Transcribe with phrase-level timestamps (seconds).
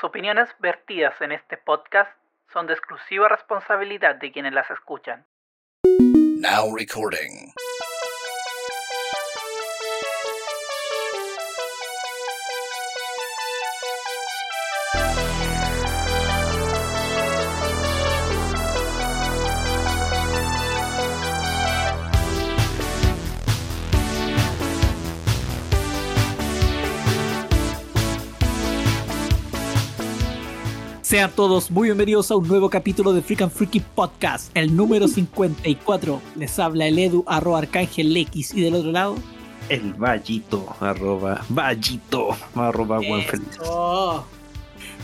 [0.00, 2.10] Las opiniones vertidas en este podcast
[2.54, 5.26] son de exclusiva responsabilidad de quienes las escuchan.
[31.10, 35.08] Sean todos muy bienvenidos a un nuevo capítulo de Freak and Freaky Podcast, el número
[35.08, 36.22] 54.
[36.36, 39.16] Les habla el Edu, arroba Arcángel X, y del otro lado.
[39.68, 43.48] El Vallito, arroba Vallito, arroba Juan Feliz.
[43.60, 44.24] Eso.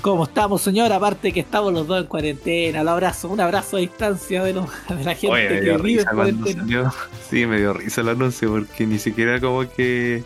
[0.00, 0.92] ¿Cómo estamos, señor?
[0.92, 2.82] Aparte que estamos los dos en cuarentena.
[2.82, 6.62] Un abrazo, un abrazo a distancia de, la gente Oye, me que vive en cuarentena.
[6.62, 6.94] salió.
[7.28, 10.22] Sí, me dio risa el anuncio porque ni siquiera como que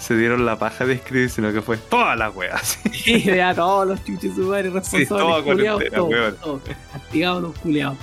[0.00, 2.54] se dieron la paja de escribir, sino que fue toda la wea.
[2.60, 2.78] así.
[2.90, 5.08] Sí, de a todos los chuches sumares responsables.
[5.08, 6.36] toda culiados, todos, weón.
[6.36, 7.42] todos.
[7.42, 7.96] Los culiados.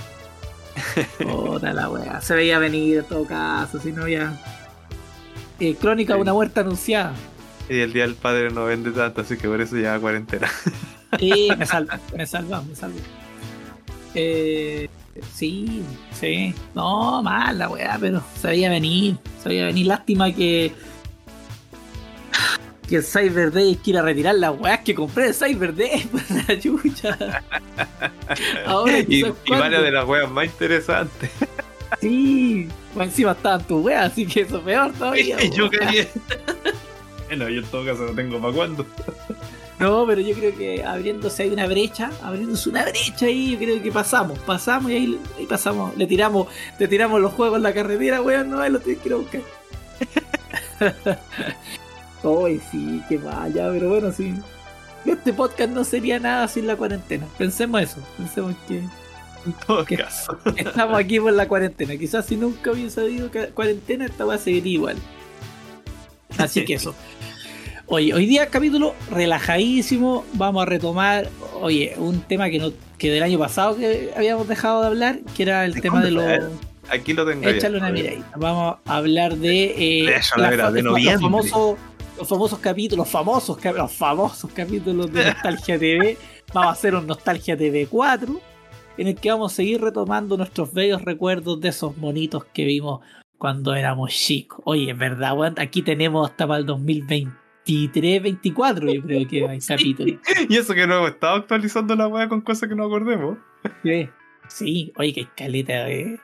[1.18, 2.20] Puta la wea.
[2.20, 4.38] Se veía venir en todo caso, si no ya.
[5.58, 6.22] Eh, crónica de Sí.
[6.22, 7.14] una muerte anunciada.
[7.68, 10.48] Y el día del padre no vende tanto, así que por eso ya cuarentena.
[11.18, 12.98] Sí, me salva, me salva, me salva.
[14.14, 14.88] Eh,
[15.34, 16.54] sí, sí.
[16.74, 19.16] No, mal la weá, pero se veía venir.
[19.42, 19.86] Se veía venir.
[19.86, 20.72] Lástima que.
[22.88, 26.60] Que el Cyber Day quiera retirar las weas que compré de Cyber Day por la
[26.60, 27.40] chucha.
[28.66, 31.30] Ahora y, ¿sabes y varias de las weas más interesantes.
[32.00, 35.36] Sí, pues encima estaban tus weas, así que eso es peor todavía.
[35.56, 36.06] Yo quería.
[37.28, 38.86] Bueno, yo en todo caso no tengo para cuándo.
[39.80, 43.82] No, pero yo creo que abriéndose hay una brecha, abriéndose una brecha ahí, yo creo
[43.82, 46.46] que pasamos, pasamos y ahí, ahí pasamos, le tiramos,
[46.78, 49.16] le tiramos los juegos en la carretera, weón, no, ahí lo tienes que ir a
[49.16, 49.42] buscar.
[52.26, 54.34] Ay, sí, qué vaya, pero bueno, sí.
[55.04, 57.26] Este podcast no sería nada sin la cuarentena.
[57.38, 58.82] Pensemos eso, pensemos que
[59.86, 59.96] ¿Qué?
[59.96, 60.36] caso.
[60.56, 61.96] estamos aquí por la cuarentena.
[61.96, 64.96] Quizás si nunca hubiese habido cuarentena, esta va a seguir igual.
[66.38, 66.94] Así que eso.
[67.88, 70.24] Oye, hoy día capítulo relajadísimo.
[70.32, 71.28] Vamos a retomar,
[71.60, 75.44] oye, un tema que no que del año pasado que habíamos dejado de hablar, que
[75.44, 76.24] era el ¿De tema de los.
[76.88, 77.44] Aquí lo tengo.
[77.44, 77.50] ya.
[77.50, 78.26] Échale una miradita.
[78.36, 79.66] Vamos a hablar de,
[80.02, 81.20] eh, De eso, la verdad, de los, noviembre.
[81.22, 81.76] famosos,
[82.16, 86.18] los famosos capítulos, los famosos, los famosos capítulos de Nostalgia TV.
[86.52, 88.40] Vamos a hacer un Nostalgia TV 4,
[88.98, 93.00] en el que vamos a seguir retomando nuestros bellos recuerdos de esos monitos que vimos
[93.38, 94.60] cuando éramos chicos.
[94.64, 100.20] Oye, es verdad, aquí tenemos hasta para el 2023, 24, yo creo que hay capítulos.
[100.48, 103.38] Y eso que no hemos estado actualizando la wea con cosas que no acordemos.
[103.82, 104.08] Sí,
[104.48, 106.18] sí, oye, que caleta de.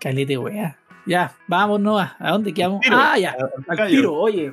[0.00, 0.78] Caleta de wea.
[1.06, 2.00] Ya, vámonos.
[2.00, 2.80] ¿A ¿A dónde quedamos?
[2.80, 2.96] Tiro.
[2.98, 3.34] Ah, ya,
[3.68, 4.52] al tiro, oye.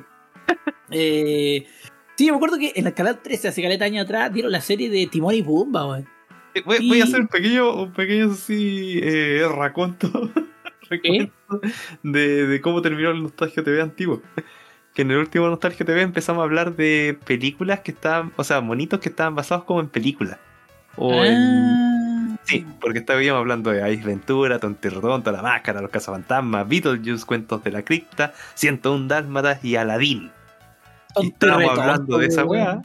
[0.90, 1.66] Eh,
[2.16, 4.88] sí, me acuerdo que en el canal 13, hace caleta años atrás, dieron la serie
[4.88, 6.08] de Timón y Pumba, weón.
[6.54, 10.30] Eh, Voy, a hacer un pequeño, un pequeño así, eh, raconto,
[12.02, 14.22] de, de cómo terminó el Nostalgia TV antiguo.
[14.94, 18.60] Que en el último Nostalgia TV empezamos a hablar de películas que estaban, o sea,
[18.62, 20.38] monitos que estaban basados como en películas.
[20.96, 21.36] O en.
[21.36, 21.88] Ah,
[22.48, 27.70] Sí, porque estábamos hablando de Ace Ventura, Tontirrodonto, La Máscara, Los Cazafantasmas, Beetlejuice, Cuentos de
[27.70, 30.30] la Cripta, 101 Dálmatas y Aladdin.
[31.16, 32.82] Estábamos hablando de esa weá.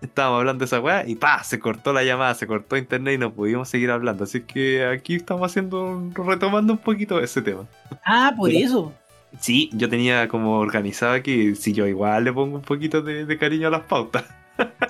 [0.00, 3.18] Estábamos hablando de esa weá y pa, se cortó la llamada, se cortó internet y
[3.18, 4.24] no pudimos seguir hablando.
[4.24, 7.66] Así que aquí estamos haciendo, retomando un poquito ese tema.
[8.04, 8.92] Ah, por eso.
[9.38, 13.38] Sí, yo tenía como organizado aquí, si yo igual le pongo un poquito de, de
[13.38, 14.24] cariño a las pautas.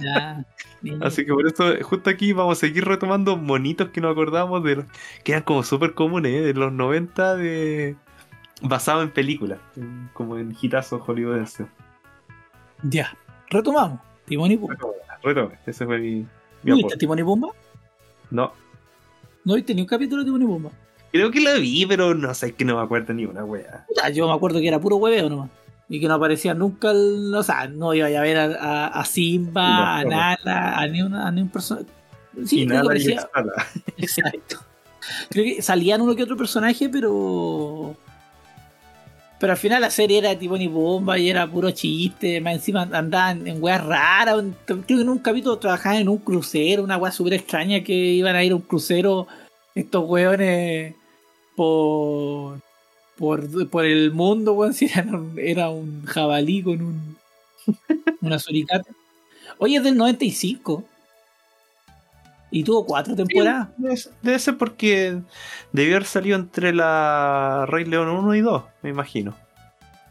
[0.00, 0.44] Ya.
[1.00, 4.76] Así que por eso, justo aquí vamos a seguir retomando monitos que nos acordamos de
[4.76, 4.84] los
[5.22, 6.40] que eran como súper comunes, ¿eh?
[6.40, 7.96] de los 90, de
[8.62, 9.60] basado en películas,
[10.12, 11.66] como en hitazos hollywoodenses.
[12.82, 13.16] Ya.
[13.50, 14.00] Retomamos.
[14.24, 14.76] Timón y Pumba.
[15.22, 16.26] Retome, ese fue mi, mi
[16.64, 16.96] ¿No viste.
[16.96, 17.48] Timón y Pumba?
[18.30, 18.52] No,
[19.44, 20.70] ¿No viste ni un capítulo de Timón y Pumba?
[21.10, 23.84] Creo que la vi, pero no sé, es que no me acuerdo ni una wea.
[23.88, 25.50] Puta, yo me acuerdo que era puro hueveo nomás.
[25.88, 29.04] Y que no aparecía nunca, el- o sea, no iba a ver a, a- a
[29.04, 31.86] Simba, a Nala, a ni, una, a ni un personaje.
[32.46, 33.28] Sí, y creo nada, aparecía.
[33.98, 34.56] Exacto.
[35.28, 37.94] Creo que salían uno que otro personaje, pero.
[39.42, 42.40] Pero al final la serie era Timón y Bomba y era puro chiste.
[42.40, 44.40] Más encima andaban en weas raras.
[44.66, 48.36] Creo que en un capítulo trabajaban en un crucero, una wea súper extraña que iban
[48.36, 49.26] a ir a un crucero
[49.74, 50.94] estos weones
[51.56, 52.60] por.
[53.16, 54.74] por, por el mundo, weón.
[54.74, 57.16] Si era, un- era un jabalí con un.
[58.20, 58.88] una suricata.
[59.58, 60.84] Oye, es del 95.
[62.54, 63.68] Y tuvo cuatro temporadas.
[63.78, 65.18] Debe ser- Debe ser porque
[65.72, 69.34] debió haber salido entre la Rey León 1 y 2, me imagino.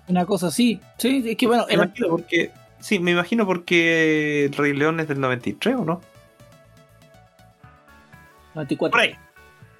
[0.07, 0.81] Una cosa así.
[0.97, 5.07] Sí, es que bueno, Me imagino porque sí, me imagino porque el Rey León es
[5.07, 6.01] del 93, ¿o no?
[8.55, 8.91] 94.
[8.91, 9.15] Por ahí.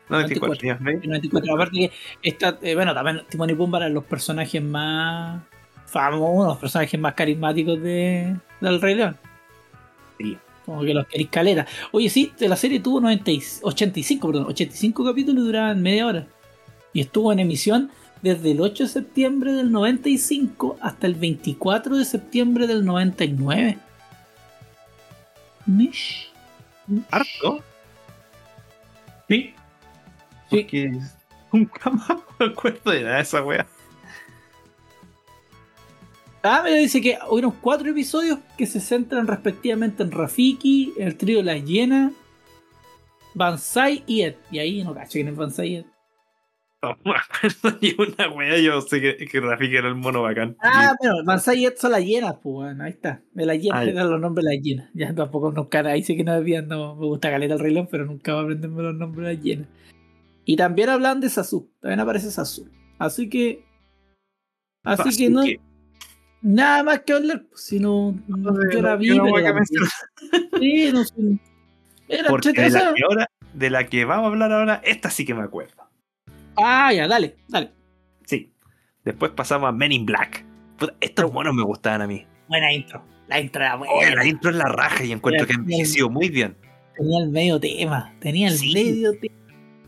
[0.10, 1.00] 94, ya, ¿ves?
[1.04, 1.54] El 94.
[1.56, 1.92] Aparte que
[2.22, 5.42] esta, eh, bueno, también Timón y Pumba eran los personajes más
[5.88, 9.18] famosos, los personajes más carismáticos de, del Rey León.
[10.20, 10.38] Sí.
[10.72, 11.68] Como que los queréis calera.
[11.92, 16.28] Oye, sí, la serie tuvo 90 y- 85, perdón, 85 capítulos y duraban media hora.
[16.94, 17.92] Y estuvo en emisión
[18.22, 23.80] desde el 8 de septiembre del 95 hasta el 24 de septiembre del 99.
[25.66, 26.32] Mish.
[27.12, 27.60] ¿Harto?
[29.28, 29.54] Sí.
[30.50, 30.58] Sí.
[30.58, 31.00] Porque
[31.52, 33.68] nunca más me acuerdo de nada de esa wea.
[36.44, 41.44] Ah, me dice que hubieron cuatro episodios que se centran respectivamente en Rafiki, el trío
[41.44, 42.12] La Hiena,
[43.36, 44.36] Banzai y Ed.
[44.50, 45.86] Y ahí no cacho quién es Banzai y Ed.
[46.82, 48.60] No me acuerdo ni una wea.
[48.60, 50.58] Yo sé que, que Rafiki era el mono bacán.
[50.62, 53.22] Ah, bueno, Banzai y Ed son las hienas, pues bueno, ahí está.
[53.34, 54.90] De las hienas, eran los nombres de las hienas.
[54.96, 58.06] Ya tampoco nunca, ahí sí que no había, no me gusta caleta el reloj, pero
[58.06, 59.68] nunca va a aprenderme los nombres de las hienas.
[60.44, 62.68] Y también hablan de Sasu, también aparece Sasu.
[62.98, 63.64] Así que.
[64.84, 65.44] Así que no.
[66.42, 68.16] Nada más que hablar, pues, si no.
[68.74, 69.90] yo la vi, Yo no pero voy a la- mencionar.
[70.60, 71.14] Sí, no sé.
[72.08, 75.24] Era Porque de la, que ahora, de la que vamos a hablar ahora, esta sí
[75.26, 75.84] que me acuerdo.
[76.58, 77.72] Ah, ya, dale, dale.
[78.26, 78.52] Sí.
[79.06, 80.46] Después pasamos a Men in Black.
[80.78, 82.26] Puta, estos monos me gustaban a mí.
[82.48, 83.04] Buena intro.
[83.28, 83.94] La intro era buena.
[83.94, 86.58] Oye, la intro es la raja y encuentro que ha envejecido muy bien.
[86.98, 88.14] Tenía el medio tema.
[88.20, 88.74] Tenía el Sí.
[88.74, 89.36] medio tema.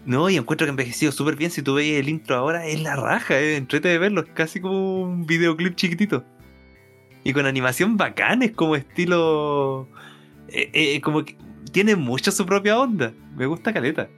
[0.06, 1.52] No, y encuentro que ha envejecido súper bien.
[1.52, 3.58] Si tú veis el intro ahora, es la raja, eh.
[3.58, 4.22] entrete de verlo.
[4.22, 6.24] Es casi como un videoclip chiquitito.
[7.24, 9.88] Y con animación bacán, es como estilo.
[10.50, 11.38] eh, eh, como que
[11.72, 13.14] tiene mucho su propia onda.
[13.36, 14.10] Me gusta caleta.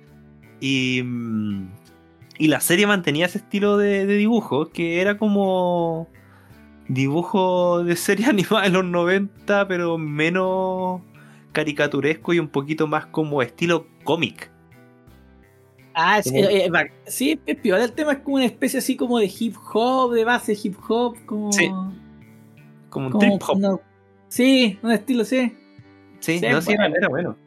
[0.60, 1.02] Y.
[1.04, 1.68] mm,
[2.40, 6.08] Y la serie mantenía ese estilo de, de dibujo, que era como.
[6.88, 11.02] Dibujo de serie animada de los 90, pero menos
[11.52, 14.52] caricaturesco y un poquito más como estilo cómic.
[15.94, 17.86] Ah, es- eh, eh, sí, es piola.
[17.86, 21.16] El tema es como una especie así como de hip hop, de base hip hop,
[21.26, 21.52] como.
[21.54, 21.72] Sí,
[22.96, 23.58] Como un como trip hop.
[23.58, 23.78] una-
[24.30, 25.56] sí, un estilo, sí.
[26.20, 26.96] Sí, Sí, no, sí, bueno.
[26.98, 27.38] era bueno.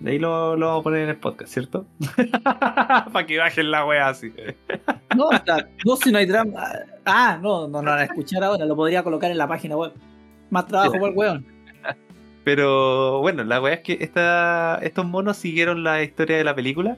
[0.00, 1.86] De ahí lo, lo vamos a poner en el podcast, ¿cierto?
[3.12, 4.32] Para que bajen la wea así.
[5.16, 6.62] No, o sea, no, si no hay drama.
[7.04, 9.76] Ah, no, no, no, lo van a escuchar ahora, lo podría colocar en la página
[9.76, 9.92] web.
[10.50, 10.98] Más trabajo Sí.
[10.98, 11.46] por el weón.
[12.44, 16.96] Pero bueno, la wea es que esta, estos monos siguieron la historia de la película.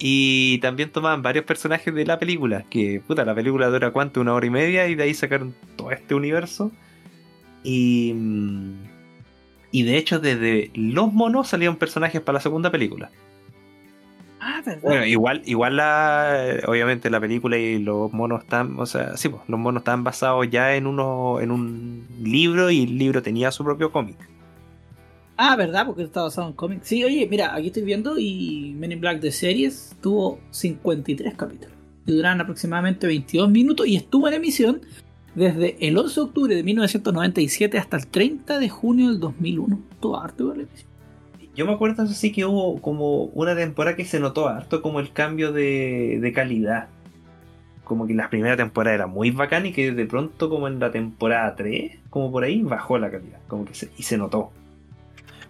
[0.00, 2.64] Y también tomaban varios personajes de la película.
[2.70, 4.86] Que puta, la película dura cuánto, una hora y media.
[4.88, 6.70] Y de ahí sacaron todo este universo.
[7.62, 8.14] Y.
[9.70, 13.10] Y de hecho, desde los monos salieron personajes para la segunda película.
[14.40, 14.82] Ah, verdad.
[14.82, 19.42] Bueno, igual, igual la, obviamente la película y los monos están, o sea, sí, pues,
[19.48, 23.64] los monos están basados ya en uno, en un libro y el libro tenía su
[23.64, 24.16] propio cómic.
[25.36, 25.86] Ah, ¿verdad?
[25.86, 26.88] Porque está basado en cómics.
[26.88, 31.76] Sí, oye, mira, aquí estoy viendo y Men in Black de series tuvo 53 capítulos.
[32.06, 34.80] Y duraron aproximadamente 22 minutos y estuvo en emisión
[35.38, 39.80] desde el 11 de octubre de 1997 hasta el 30 de junio del 2001.
[40.00, 40.88] Tuvo harto emisión.
[41.54, 45.00] Yo me acuerdo eso sí que hubo como una temporada que se notó harto como
[45.00, 46.88] el cambio de, de calidad.
[47.84, 50.90] Como que la primera temporada era muy bacán y que de pronto como en la
[50.90, 53.40] temporada 3, como por ahí, bajó la calidad.
[53.48, 54.52] Como que se, y se notó.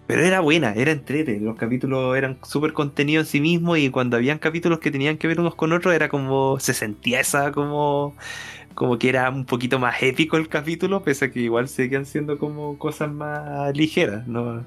[0.07, 1.39] Pero era buena, era entrete.
[1.39, 5.27] Los capítulos eran súper contenidos en sí mismos y cuando habían capítulos que tenían que
[5.27, 6.59] ver unos con otros era como...
[6.59, 8.15] Se sentía esa como...
[8.79, 12.37] Como que era un poquito más épico el capítulo, pese a que igual seguían siendo
[12.37, 14.25] como cosas más ligeras.
[14.25, 14.65] No,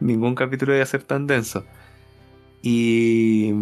[0.00, 1.64] ningún capítulo iba a ser tan denso.
[2.60, 3.54] Y,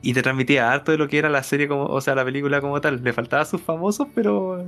[0.00, 2.62] y te transmitía harto de lo que era la serie, como, o sea, la película
[2.62, 3.04] como tal.
[3.04, 4.64] Le faltaba sus famosos, pero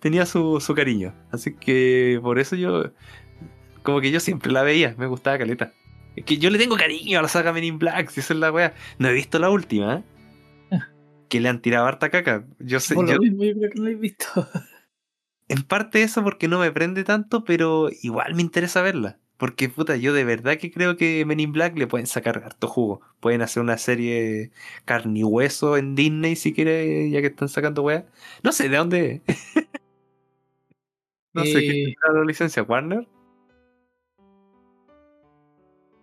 [0.00, 1.14] tenía su, su cariño.
[1.30, 2.90] Así que por eso yo,
[3.84, 5.72] como que yo siempre la veía, me gustaba Caleta.
[6.16, 8.40] Es que yo le tengo cariño a la saga Men in Black, si esa es
[8.40, 8.74] la wea.
[8.98, 10.02] No he visto la última, ¿eh?
[11.28, 12.46] Que le han tirado harta caca.
[12.58, 14.24] Yo sé, Por yo- lo mismo, yo creo que no lo he visto.
[15.48, 19.18] en parte eso porque no me prende tanto, pero igual me interesa verla.
[19.36, 22.66] Porque, puta, yo de verdad que creo que Men in Black le pueden sacar harto
[22.66, 23.00] jugo.
[23.20, 24.50] Pueden hacer una serie
[24.84, 28.04] carne y hueso en Disney si quiere, ya que están sacando weas.
[28.42, 29.22] No sé de dónde.
[31.34, 33.06] no sé quién Eh, la licencia, Warner.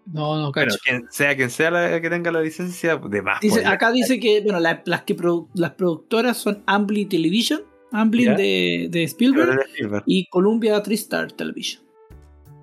[0.06, 0.78] No, no, Bueno, cacho.
[0.84, 3.40] quien sea quien sea la que tenga la licencia, de más.
[3.42, 3.72] Dice, podría.
[3.72, 8.88] acá dice que bueno, la- las que produ- las productoras son Amblin Television, Amblin de,
[8.92, 9.58] de Spielberg
[10.06, 11.84] y Columbia TriStar Television.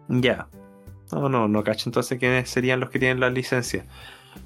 [0.08, 0.46] Ya.
[1.11, 3.84] No, no, no cacho entonces quiénes serían los que tienen la licencia.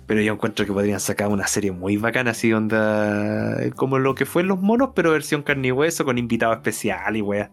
[0.07, 3.57] Pero yo encuentro que podrían sacar una serie muy bacana, así onda.
[3.77, 7.21] Como lo que fue Los Monos, pero versión carne y hueso, con invitado especial y
[7.23, 7.51] wea.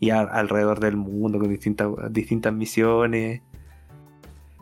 [0.00, 3.40] y a- alrededor del mundo con distintas, distintas misiones.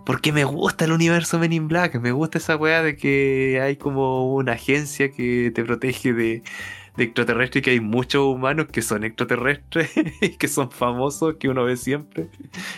[0.05, 3.77] Porque me gusta el universo Men in Black, me gusta esa weá de que hay
[3.77, 6.43] como una agencia que te protege de,
[6.97, 9.91] de extraterrestres y que hay muchos humanos que son extraterrestres
[10.21, 12.29] y que son famosos, que uno ve siempre.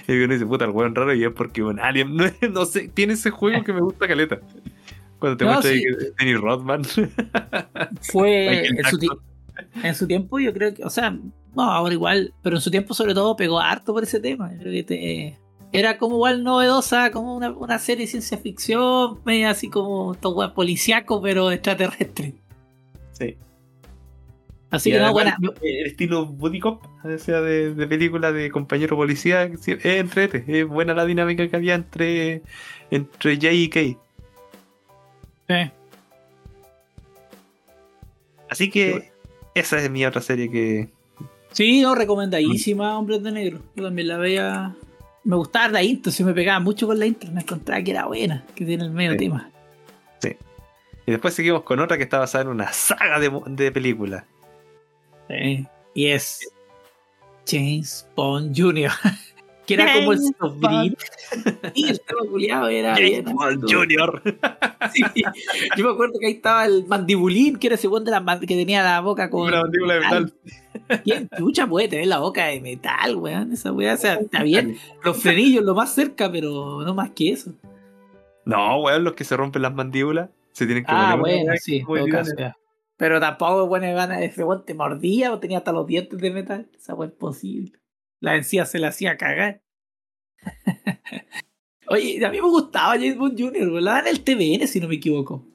[0.06, 2.88] Y uno dice, puta, el weón raro y es porque un alien, no, no sé,
[2.88, 4.40] tiene ese juego que me gusta caleta.
[5.18, 5.82] Cuando te No, muestra sí.
[6.18, 6.82] Dennis Rodman.
[8.02, 8.98] Fue en su,
[9.82, 12.92] en su tiempo, yo creo que, o sea, no, ahora igual, pero en su tiempo
[12.94, 14.52] sobre todo pegó harto por ese tema.
[14.52, 15.38] Yo creo que te-
[15.74, 20.54] era como igual novedosa, como una, una serie de ciencia ficción, media así como todo
[20.54, 22.34] policíaco, pero extraterrestre.
[23.12, 23.36] Sí.
[24.70, 25.36] Así Y que no, buena.
[25.62, 30.66] El estilo Buddy Cop, o sea, de, de película de compañero policía, es entrete, es
[30.66, 32.42] buena la dinámica que había entre,
[32.92, 33.96] entre Jay y Kay.
[35.48, 35.70] Sí.
[38.48, 39.10] Así que
[39.56, 40.88] esa es mi otra serie que.
[41.50, 43.60] Sí, no, recomendadísima, Hombres de Negro.
[43.74, 44.76] Yo también la veía.
[45.24, 47.30] Me gustaba la intro, se me pegaba mucho con la intro.
[47.32, 49.18] Me encontraba que era buena, que tiene el medio Sí.
[49.18, 49.50] tema.
[51.06, 54.24] Y después seguimos con otra que está basada en una saga de, de películas.
[55.28, 55.66] Sí.
[55.94, 56.48] Y es
[57.46, 58.90] James Bond Jr.
[59.66, 60.96] que era como el sobrino.
[61.74, 63.24] Y el tema culiado era bien.
[64.92, 65.02] Sí.
[65.76, 68.46] Yo me acuerdo que ahí estaba el mandibulín, que era ese weón de la que
[68.46, 69.48] tenía la boca con.
[69.48, 70.34] Una mandíbula de metal.
[71.02, 73.52] ¿Quién chucha puede tener la boca de metal, weón?
[73.52, 74.76] Esa weá, o sea, está bien.
[75.02, 77.52] Los frenillos lo más cerca, pero no más que eso.
[78.44, 81.82] No, weón, los que se rompen las mandíbulas se tienen que Ah, bueno, sí.
[82.96, 86.68] Pero tampoco, bueno, gana ese weón te mordía o tenía hasta los dientes de metal.
[86.76, 87.72] Esa weá es posible.
[88.24, 89.62] La encía se la hacía cagar.
[91.88, 94.06] Oye, a mí me gustaba James Bond Jr., ¿verdad?
[94.06, 95.46] En el TVN, si no me equivoco.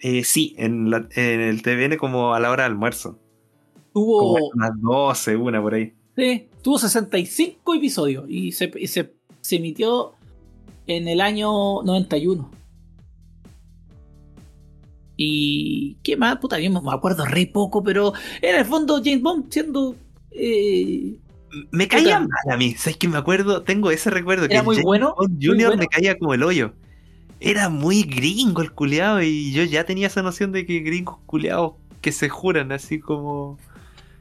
[0.00, 3.18] Eh, sí, en, la- en el TVN como a la hora de almuerzo.
[3.92, 5.92] Tuvo, Como las 12, una por ahí.
[6.16, 10.12] sí, tuvo 65 episodios y se, y se, se emitió
[10.86, 12.50] en el año 91.
[15.16, 19.52] Y qué más, puta, yo me acuerdo re poco, pero en el fondo James Bond
[19.52, 19.94] siendo
[20.30, 21.18] eh,
[21.70, 22.28] Me caía Puta.
[22.46, 22.74] mal a mí.
[22.76, 23.62] ¿Sabes que me acuerdo?
[23.62, 24.46] Tengo ese recuerdo.
[24.48, 25.76] Era que muy James bueno, Bond muy bueno.
[25.76, 26.74] me caía como el hoyo.
[27.40, 31.74] Era muy gringo el culeado y yo ya tenía esa noción de que gringos culeados
[32.00, 33.58] que se juran así como...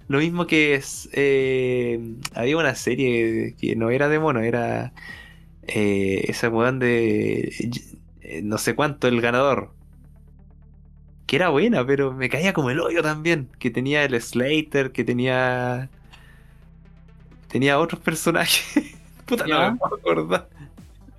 [0.08, 1.10] Lo mismo que es...
[1.14, 2.00] eh,
[2.36, 4.94] había una serie que no era de mono, era...
[5.64, 7.54] eh, esa weón de...
[8.22, 9.74] eh, no sé cuánto, el ganador.
[11.26, 13.50] Que era buena, pero me caía como el hoyo también.
[13.60, 15.90] Que tenía el Slater, que tenía
[17.52, 18.64] tenía otros personajes.
[19.26, 19.66] Puta, Ya.
[19.68, 20.48] no me puedo acordar.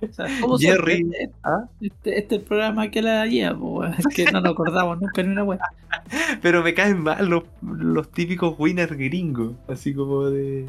[0.01, 1.09] O sea, ¿cómo se- Jerry.
[1.13, 1.63] Este, ¿Ah?
[1.79, 3.23] este, este es el programa que la
[3.53, 3.93] weón.
[3.97, 5.59] es que no nos acordamos nunca ni una wea.
[6.41, 9.53] Pero me caen mal los, los típicos winners gringos.
[9.67, 10.67] Así como de.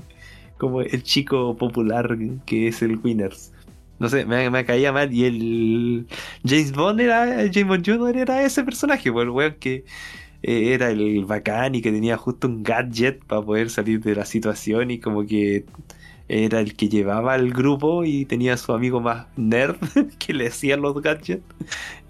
[0.57, 2.17] Como el chico popular
[2.47, 3.51] que es el winners.
[3.99, 5.13] No sé, me, me caía mal.
[5.13, 6.07] Y el
[6.47, 7.27] James Bond era.
[7.53, 8.17] James Bond Jr.
[8.17, 9.85] era ese personaje, pues el weón que
[10.47, 14.27] eh, era el bacán y que tenía justo un gadget para poder salir de la
[14.27, 15.65] situación y como que
[16.29, 19.77] era el que llevaba al grupo y tenía a su amigo más nerd
[20.19, 21.43] que le hacían los gadgets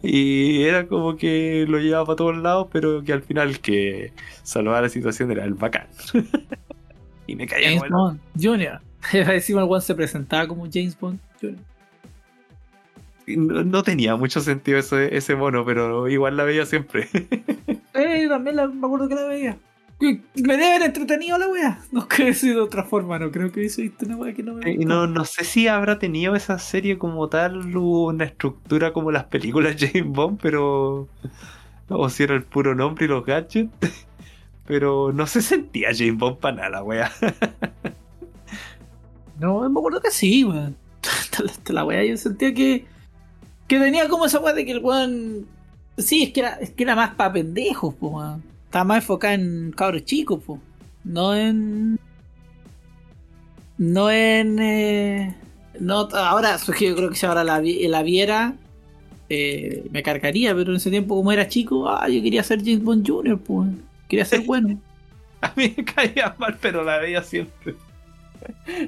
[0.03, 4.13] y era como que lo llevaba para todos lados pero que al final el que
[4.43, 5.87] salvaba la situación era el bacán
[7.29, 8.81] y me caía James Bond Jr.
[9.13, 11.57] Encima el weón se presentaba como James Bond Jr.
[13.29, 17.09] no, no tenía mucho sentido ese, ese mono pero igual la veía siempre
[17.95, 19.57] Eh, yo también la- me acuerdo que la veía.
[20.01, 20.21] Me
[20.57, 21.79] debe haber entretenido la wea.
[21.93, 24.43] No creo que sido de otra forma, no creo que hubiese visto una wea que
[24.43, 28.93] no me Y no, no sé si habrá tenido esa serie como tal una estructura
[28.93, 31.09] como las películas James Bond, pero.
[31.89, 33.71] O si era el puro nombre y los gadgets.
[34.67, 37.13] Pero no se sentía James Bond para nada, wea.
[39.39, 40.77] No, me acuerdo que sí, weón.
[41.03, 42.87] Hasta la- hasta la wea yo sentía que.
[43.69, 45.47] Que tenía como esa wea de que el weón.
[45.97, 48.23] Sí, es que era, es que era más para pendejos, po.
[48.65, 50.59] Estaba más enfocada en cabros chicos, po.
[51.05, 51.99] No en.
[53.79, 54.59] No en.
[54.61, 55.35] eh,
[55.81, 58.55] no, ahora, yo creo que si ahora la, vi- la viera.
[59.29, 62.83] eh, me cargaría, pero en ese tiempo, como era chico, ah, yo quería ser James
[62.85, 63.83] Bond Jr., po, weón.
[64.09, 64.79] Quería ser bueno.
[65.41, 67.75] A mí me caía mal, pero la veía siempre.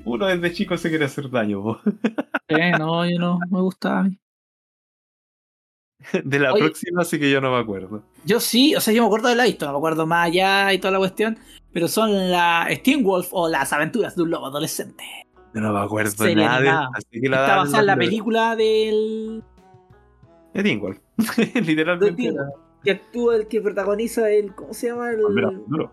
[0.04, 1.80] Uno desde chico se quiere hacer daño, po.
[2.48, 4.18] Eh, no, yo no me gustaba a mí.
[6.24, 6.64] De la Oye.
[6.64, 8.02] próxima sí que yo no me acuerdo.
[8.24, 10.72] Yo sí, o sea, yo me acuerdo de la historia, no me acuerdo más allá
[10.72, 11.38] y toda la cuestión,
[11.72, 15.04] pero son la Steam Wolf o las aventuras de un lobo adolescente.
[15.54, 18.56] Yo no me acuerdo Serie nada de así que la Está basada en la película
[18.56, 19.42] del.
[20.52, 21.00] De Dingwall.
[21.54, 22.34] Literalmente.
[22.84, 24.54] que actúa el que protagoniza el.
[24.54, 25.10] ¿Cómo se llama?
[25.10, 25.22] El.
[25.30, 25.90] Mira, duro.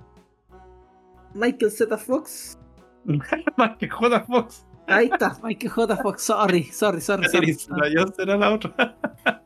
[1.34, 1.98] Michael Z.
[1.98, 2.60] Fox.
[3.80, 4.20] Que J.
[4.26, 4.66] Fox.
[4.88, 5.98] Ahí está, Michael J.
[5.98, 6.24] Fox.
[6.24, 7.24] Sorry, sorry, sorry.
[7.24, 7.90] Catherine sorry.
[7.90, 8.98] Zeta-Jones era la otra.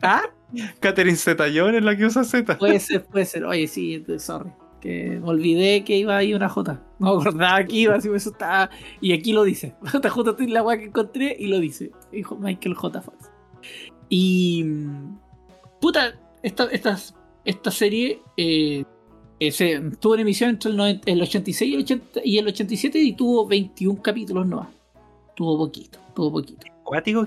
[0.02, 0.24] ¿Ah?
[0.80, 2.58] Catherine Zeta-Jones es la que usa Z.
[2.58, 3.46] Puede ser, puede ser.
[3.46, 4.50] Oye, sí, sorry.
[4.82, 6.82] Que me olvidé que iba ahí una J.
[7.00, 8.70] No me acordaba que iba, así eso estaba.
[9.02, 9.76] Y aquí lo dice.
[9.92, 10.10] J.
[10.10, 10.36] J.
[10.48, 11.92] la weá que encontré y lo dice.
[12.12, 13.02] Dijo Michael J.
[13.02, 13.32] Fox.
[14.10, 14.66] Y.
[15.82, 16.98] Puta, esta, esta,
[17.44, 18.84] esta serie eh,
[19.40, 22.48] eh, se, estuvo en emisión entre el, 90 el 86 y el, 80 y el
[22.48, 24.70] 87 y tuvo 21 capítulos nomás.
[25.36, 26.66] Tuvo poquito, tuvo poquito.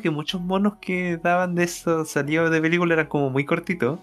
[0.00, 3.98] Que muchos monos que daban de esos salidos de película eran como muy cortitos.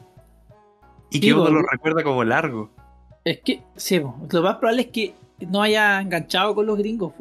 [1.10, 2.70] Y Sí, que uno los recuerda como largo.
[3.26, 5.16] Es que, sí, lo más probable es que
[5.48, 7.14] no haya enganchado con los gringos,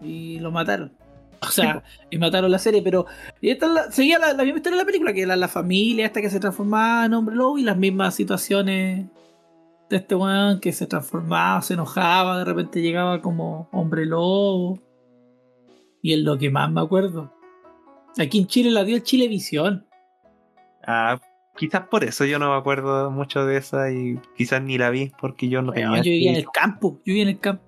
[0.00, 0.92] y lo mataron.
[1.40, 3.06] O sea, y mataron la serie, pero
[3.40, 5.48] y esta es la- seguía la, la misma historia de la película, que era la
[5.48, 9.06] familia esta que se transformaba en hombre lobo y las mismas situaciones
[9.90, 14.78] de este weón que se transformaba, se enojaba, de repente llegaba como hombre lobo.
[16.00, 17.32] Y es lo que más me acuerdo.
[18.18, 19.86] Aquí en Chile la dio el Chilevisión.
[20.86, 21.18] Ah,
[21.56, 25.12] quizás por eso yo no me acuerdo mucho de esa y quizás ni la vi
[25.20, 25.96] porque yo no tenía.
[25.98, 27.62] yo vivía en el campo, yo vivía en el campo.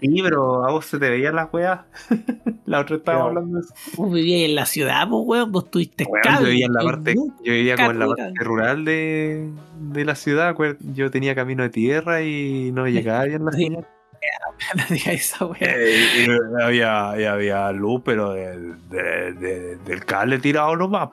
[0.00, 1.80] Sí, pero a vos se te veían las weas.
[2.66, 3.74] la otra estaba Pero- hablando de eso.
[3.96, 6.40] Vos vivías en la ciudad, pues weón, vos tuviste Weón, cable.
[6.46, 9.50] yo vivía en la parte, yo vivía como en la parte rural de,
[9.92, 10.56] de la ciudad.
[10.94, 13.68] Yo tenía camino de tierra y no llegaba bien la Sí.
[15.10, 15.48] esa.
[15.60, 21.10] Eh, y había, y había luz, pero de- de- de- del cable tirado nomás.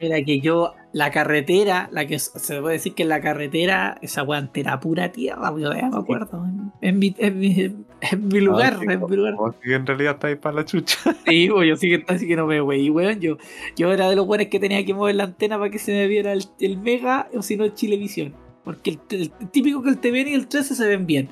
[0.00, 4.48] Era que yo, la carretera, la que se puede decir que la carretera, esa weá
[4.54, 6.44] era pura tierra, yo ya me acuerdo.
[6.44, 9.34] En, en mi, en, mi, en mi lugar, Ah, sí, en mi lugar.
[9.62, 10.98] que en realidad está ahí para la chucha.
[11.26, 13.20] Sí, pues, yo sí que, así que no me wey, weón.
[13.20, 13.38] Yo,
[13.76, 16.06] yo era de los weones que tenía que mover la antena para que se me
[16.08, 18.34] viera el, el Mega o si no Chilevisión.
[18.64, 21.28] Porque el, el típico que el TVN y el 13 se ven bien.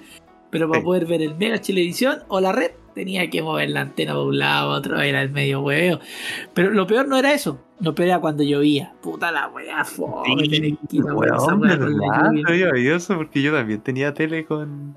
[0.50, 0.84] Pero para Sí.
[0.84, 4.38] poder ver el Mega Chilevisión o la red, tenía que mover la antena de un
[4.38, 6.00] lado a otro, era el medio huevo.
[6.54, 7.60] Pero lo peor no era eso.
[7.78, 8.92] Lo peor era cuando llovía.
[9.00, 10.34] Puta la weá, fome,
[12.48, 14.96] weá oído eso porque yo también tenía tele con,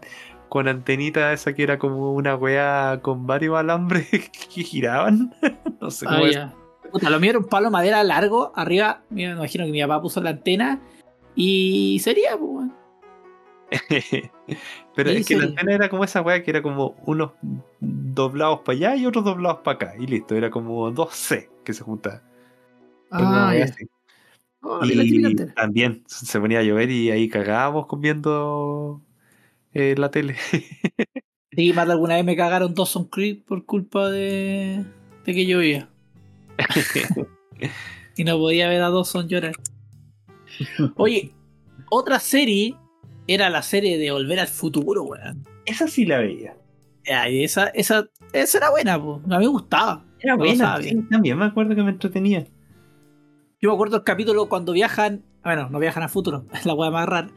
[0.50, 4.08] con antenita esa que era como una wea con varios alambres
[4.54, 5.34] que giraban.
[5.82, 6.36] no sé Ah, cómo es.
[6.36, 6.54] ya.
[6.92, 8.52] Puta, lo mío era un palo de madera largo.
[8.56, 10.80] Arriba, me imagino que mi papá puso la antena.
[11.36, 12.68] Y sería, pues.
[14.96, 17.32] Pero es que la antena era como esa wea que era como unos
[17.80, 19.94] doblados para allá y otros doblados para acá.
[20.00, 22.22] Y listo, era como dos C que se juntaban.
[23.12, 23.54] Ah.
[24.62, 25.54] Oh, la Y antena.
[25.56, 29.02] también se ponía a llover y ahí cagábamos con viendo
[29.74, 30.36] eh, la tele.
[31.56, 34.84] Sí, más de alguna vez me cagaron Dawson Creek por culpa de,
[35.24, 35.88] de que llovía.
[38.18, 39.54] y no podía ver a Dawson llorar.
[40.96, 41.32] Oye,
[41.92, 42.76] otra serie
[43.28, 45.46] era la serie de Volver al Futuro, weón.
[45.66, 46.58] Esa sí la veía.
[47.06, 49.22] Ya, y esa, esa, esa era buena, po.
[49.26, 50.06] a mí me gustaba.
[50.20, 52.46] Era buena, sí, también me acuerdo que me entretenía.
[53.62, 56.92] Yo me acuerdo el capítulo cuando viajan, bueno, no viajan al futuro, es la weá
[56.92, 57.30] más rara,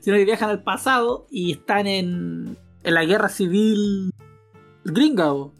[0.00, 4.10] sino que viajan al pasado y están en, en la guerra civil
[4.84, 5.54] gringa, po.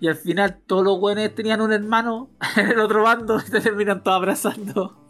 [0.00, 3.60] Y al final todos los weones tenían un hermano en el otro bando y se
[3.60, 5.05] terminan todos abrazando.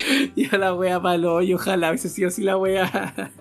[0.36, 3.32] Y a la wea palo, y ojalá hubiese sido así la wea.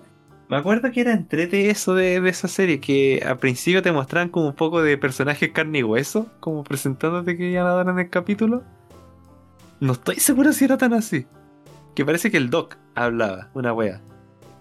[0.50, 4.30] Me acuerdo que era entrete eso de, de esa serie, que al principio te mostraban
[4.30, 8.00] como un poco de personajes carne y hueso, como presentándote que iban a dar en
[8.00, 8.64] el capítulo.
[9.80, 11.28] No estoy seguro si era tan así.
[11.96, 14.02] Que parece que el Doc hablaba, una wea.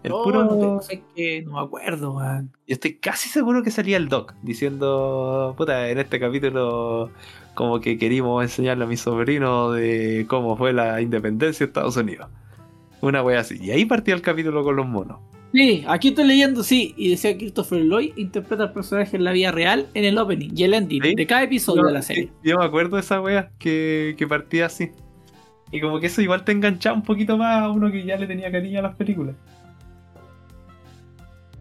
[0.04, 0.44] El No, puro...
[0.44, 2.50] no, sé que no me acuerdo, weón.
[2.66, 7.10] Yo estoy casi seguro que salía el Doc diciendo, puta, en este capítulo
[7.54, 12.28] como que queríamos enseñarle a mi sobrino de cómo fue la independencia de Estados Unidos.
[13.00, 13.58] Una wea así.
[13.60, 15.18] Y ahí partía el capítulo con los monos.
[15.52, 19.50] Sí, aquí estoy leyendo, sí, y decía Christopher Lloyd interpreta al personaje en la vida
[19.50, 21.14] real en el opening y el ending ¿Sí?
[21.14, 22.30] de cada episodio Yo- de la serie.
[22.44, 24.90] Yo me acuerdo de esa wea que, que partía así.
[25.72, 28.26] Y como que eso igual te enganchaba un poquito más a uno que ya le
[28.26, 29.36] tenía cariño a las películas.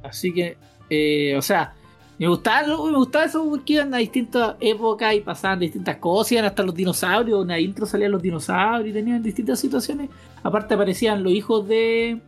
[0.09, 0.57] Así que,
[0.89, 1.73] eh, o sea,
[2.19, 6.45] me gustaba, me gustaba eso porque iban a distintas épocas y pasaban distintas cosas, iban
[6.45, 10.09] hasta los dinosaurios, en la intro salían los dinosaurios y tenían distintas situaciones.
[10.41, 12.19] Aparte aparecían los hijos de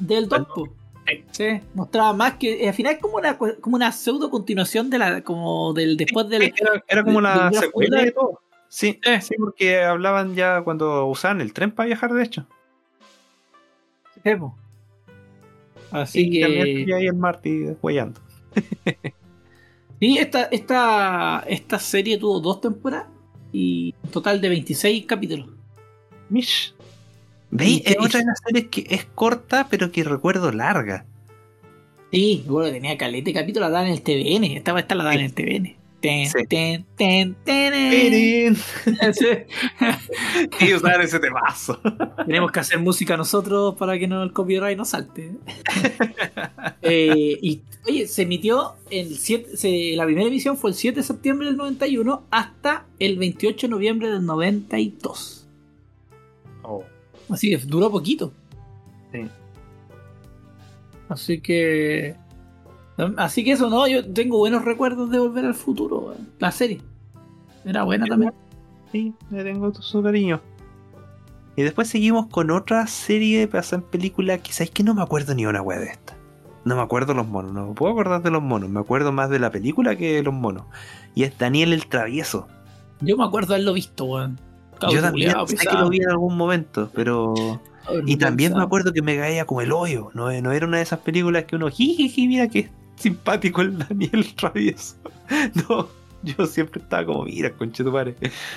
[0.00, 0.70] del Doctor.
[1.32, 5.20] Sí, mostraba más que al final es como una como una pseudo continuación de la
[5.20, 8.40] como del después del Era, era como una de- secuela de todo.
[8.68, 9.20] Sí, Eh.
[9.20, 12.46] sí, porque hablaban ya cuando usaban el tren para viajar, de hecho.
[14.24, 14.56] Emo.
[15.94, 18.20] Así y también que salía ahí el Marty huellando.
[20.00, 23.06] sí, esta, esta, esta serie tuvo dos temporadas
[23.52, 25.50] y un total de 26 capítulos.
[26.30, 26.74] Mish.
[27.52, 27.82] ¿Veis?
[27.84, 31.06] Es otra de las series que es corta, pero que recuerdo larga.
[32.10, 34.56] Sí, bueno, tenía caleta de capítulo, la daban en el TVN.
[34.56, 35.76] Esta esta la daban en el TVN.
[36.04, 36.44] Ten, Sí.
[36.46, 38.54] ten, ten, ten.
[40.60, 41.80] Y usar ese temazo.
[42.26, 45.32] Tenemos que hacer música nosotros para que no el copyright no salte.
[46.82, 51.02] Eh, y oye, se emitió el 7, se- la primera emisión fue el 7 de
[51.02, 55.46] septiembre del 91 hasta el 28 de noviembre del 92.
[56.62, 56.84] Oh,
[57.30, 58.34] Así que duró poquito.
[59.12, 59.22] sí.
[61.08, 62.14] Así que.
[63.16, 66.28] Así que eso no, yo tengo buenos recuerdos de volver al futuro, weón.
[66.38, 66.80] la serie.
[67.64, 68.32] Era buena también.
[68.92, 70.40] Sí, le tengo su cariño.
[71.56, 75.34] Y después seguimos con otra serie basada en película que sabéis que no me acuerdo
[75.34, 76.16] ni una wea de esta.
[76.64, 79.28] No me acuerdo los monos, no me puedo acordar de los monos, me acuerdo más
[79.28, 80.64] de la película que de los monos.
[81.14, 82.48] Y es Daniel el Travieso.
[83.00, 84.40] Yo me acuerdo haberlo visto, weón.
[84.90, 87.34] Yo también sé que lo vi en algún momento, pero...
[88.06, 90.10] Y también me acuerdo que me caía como el hoyo.
[90.14, 94.26] No, no era una de esas películas que uno, jijiji, mira que simpático el Daniel
[94.36, 94.96] Travieso.
[95.68, 95.88] No,
[96.22, 98.14] yo siempre estaba como, mira, conchetumare.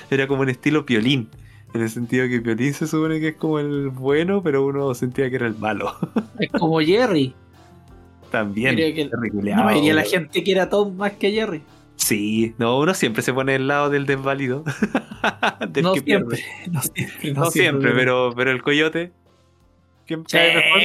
[0.10, 1.30] Era como en estilo Piolín.
[1.74, 5.30] En el sentido que Piolín se supone que es como el bueno, pero uno sentía
[5.30, 5.94] que era el malo.
[6.40, 7.34] Es como Jerry.
[8.32, 8.76] También.
[8.76, 9.10] Diría que
[9.56, 11.62] mayoría de la gente quiere a Tom más que Jerry.
[11.96, 14.64] Sí, no, uno siempre se pone del lado del desválido.
[15.70, 19.12] del no que siempre, no siempre, No, siempre, pero, pero el coyote.
[20.08, 20.38] ¿Quién Sí,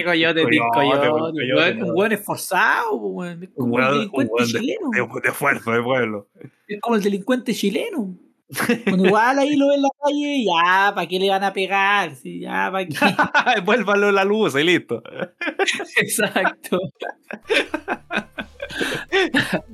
[0.04, 0.42] coyote,
[0.74, 3.48] Coyote, un buen esforzado, weón.
[3.54, 4.10] Un de-
[4.46, 4.90] chileno.
[4.92, 6.28] de, de esfuerzo, de pueblo.
[6.66, 8.16] Es como el delincuente chileno.
[8.86, 12.14] Bueno, igual ahí lo ven en la calle, ya, ¿para qué le van a pegar?
[12.16, 12.94] Sí, ya, ¿para qué?
[13.64, 15.02] Vuélvalo la luz y listo.
[15.96, 16.78] Exacto.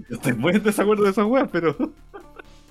[0.09, 1.75] Yo estoy muy en desacuerdo de esa weá, pero.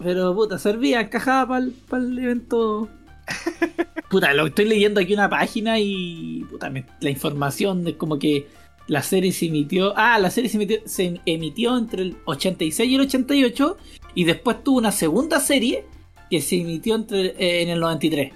[0.02, 1.60] Pero puta, servía, encajaba
[1.90, 2.88] para el evento.
[4.10, 8.48] Puta, lo estoy leyendo aquí una página y puta, me- la información es como que
[8.88, 9.94] la serie se emitió.
[9.98, 13.78] Ah, la serie se emitió, se emitió entre el 86 y el 88
[14.16, 15.86] y después tuvo una segunda serie
[16.30, 18.32] que se emitió entre, eh, en el 93.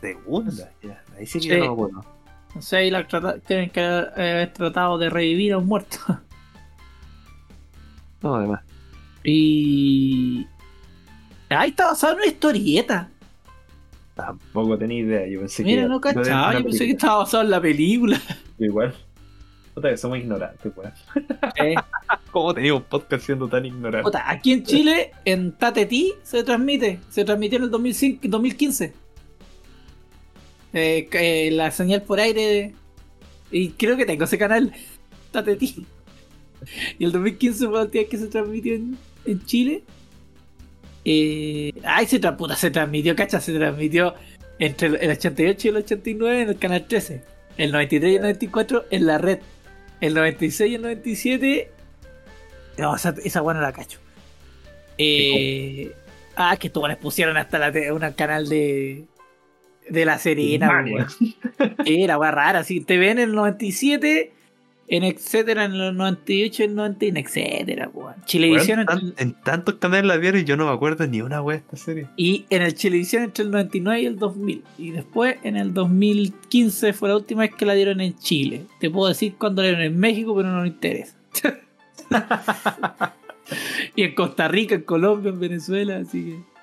[0.00, 1.02] Segunda, ya.
[1.18, 1.60] Ahí sí que Sí.
[1.60, 2.04] no me acuerdo.
[2.56, 5.98] O sea, ahí la trata- tienen que haber tratado de revivir a un muerto.
[8.22, 8.60] No, además.
[9.24, 10.46] Y.
[11.60, 13.10] Ahí está basado en una historieta.
[14.14, 15.26] Tampoco tenía idea.
[15.26, 15.88] Yo pensé Mira, que.
[15.88, 18.20] no era- era cachaba, yo pensé que estaba basado en la película.
[18.58, 18.94] Igual.
[19.74, 20.92] Puta, que somos ignorantes, weón.
[21.56, 21.74] Eh,
[22.30, 24.04] ¿Cómo tenía un podcast siendo tan ignorante?
[24.04, 27.00] puta, aquí en Chile, en Tatetí, se transmite.
[27.10, 28.92] Se transmitió en el 2005, 2015.
[30.74, 32.74] Eh, eh, la señal por aire.
[33.50, 34.72] Y creo que tengo ese canal.
[35.32, 35.86] Tatetí.
[36.98, 39.82] Y el 2015 fue el día que se transmitió en, en Chile.
[41.04, 44.14] Eh, ay, se, puta, se transmitió, cacha, se transmitió
[44.58, 47.22] entre el- el 88 y el 89 en el canal 13.
[47.58, 49.38] El 93 y el 94 en la red.
[50.00, 51.70] El 96 y el 97.
[52.78, 53.98] No, esa, esa buena la cacho.
[54.98, 55.92] Eh,
[56.36, 59.04] ah, que estos les pusieron hasta la te- un canal de.
[59.88, 60.82] De la Serena.
[61.84, 62.80] Era weá rara, así.
[62.80, 64.32] TV en el 97,
[64.86, 68.14] en etcétera, en el 98, en el 90, etcétera, weón.
[68.26, 71.40] Chilevisión entre- tan- en tantos canales la vieron y yo no me acuerdo ni una
[71.40, 72.06] wea de esta serie.
[72.16, 74.62] y en el Chilevisión entre el 99 y el 2000.
[74.78, 78.66] Y después en el 2015 fue la última vez que la dieron en Chile.
[78.80, 81.14] Te puedo decir cuándo la dieron en México, pero no me interesa.
[83.96, 86.54] y en Costa Rica, en Colombia, en Venezuela, así que.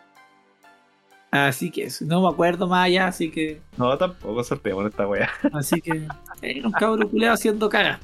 [1.34, 2.04] Así que eso.
[2.06, 3.62] no me acuerdo más allá, así que.
[3.78, 5.30] No, tampoco sorteamos esta wea.
[5.54, 6.06] Así que.
[6.42, 8.00] Era un cabro culeado haciendo cagar.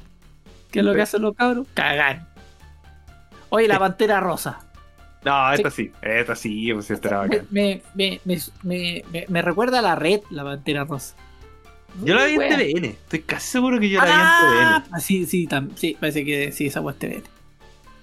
[0.70, 1.66] ¿Qué es lo que hacen los cabros?
[1.74, 2.26] Cagar.
[3.50, 4.60] Oye, la pantera rosa.
[5.24, 7.46] No, esta sí, esta sí, pues esta era Me, bacán.
[7.50, 8.20] me, me,
[8.62, 11.16] me, me- recuerda a la red, la pantera rosa.
[12.04, 12.48] Yo la vi en.
[12.74, 15.00] TVN, estoy casi seguro que yo la vi Ah, en TVN.
[15.00, 17.22] sí, sí, sí, parece que sí, esa es TVN.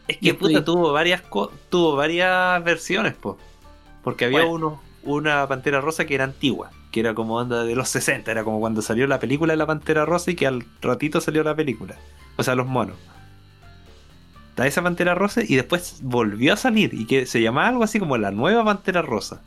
[0.08, 1.24] Es que puta tuvo varias
[1.70, 3.38] tuvo varias versiones, po.
[4.04, 7.90] Porque había uno, una pantera rosa que era antigua, que era como onda de los
[7.90, 11.22] 60, era como cuando salió la película de la pantera rosa y que al ratito
[11.22, 11.96] salió la película.
[12.38, 12.98] O sea, los monos.
[14.50, 18.00] Está esa pantera rosa y después volvió a salir y que se llamaba algo así
[18.00, 19.42] como la nueva pantera rosa.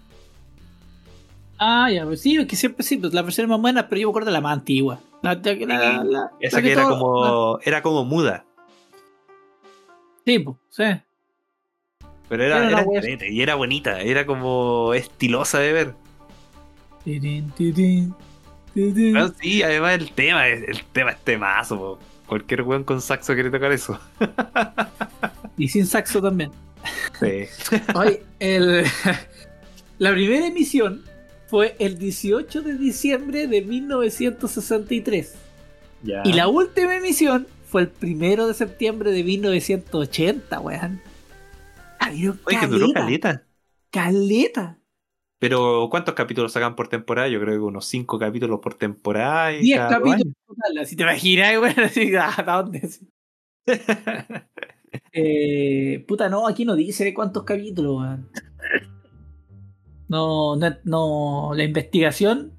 [1.59, 4.01] Ah, ya, pues sí, es que siempre sí, pues la versión es más buena, pero
[4.01, 5.01] yo me acuerdo de la más antigua.
[5.23, 8.45] La, la- la- la- Esa que era todo- como era como muda,
[10.25, 10.85] Sí, pues, sí.
[12.29, 15.95] pero era, Era era entrete y era bonita, era como estilosa de ver.
[17.03, 18.15] Tirin, tirin,
[18.75, 19.17] tirin.
[19.17, 21.99] Ah, sí, además el tema, el tema es temazo, po.
[22.29, 23.99] Cualquier weón con saxo quiere tocar eso.
[25.57, 26.51] Y sin saxo también.
[27.19, 27.47] Sí.
[27.95, 28.85] Oye, el,
[29.99, 31.05] la primera emisión
[31.49, 35.35] fue el 18 de diciembre de 1963.
[36.03, 36.23] Ya.
[36.25, 41.01] Y la última emisión fue el primero de septiembre de 1980, weón.
[42.07, 43.43] Oye, que duró caleta.
[43.91, 44.78] caleta.
[45.39, 47.29] Pero, ¿cuántos capítulos sacan por temporada?
[47.29, 49.53] Yo creo que unos 5 capítulos por temporada.
[49.53, 52.79] y 10 cada dos capítulos total, así te imaginas, weón, así, ¿hasta dónde?
[52.81, 53.01] años.
[55.13, 58.03] Eh, puta, no, aquí no dice cuántos capítulos.
[60.09, 62.53] No, no, no, la investigación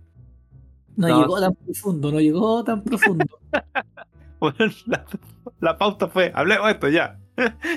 [0.95, 3.25] no, No, llegó tan profundo, no llegó tan profundo.
[4.39, 5.05] Bueno, la,
[5.59, 7.19] la pauta fue, hablemos de esto ya.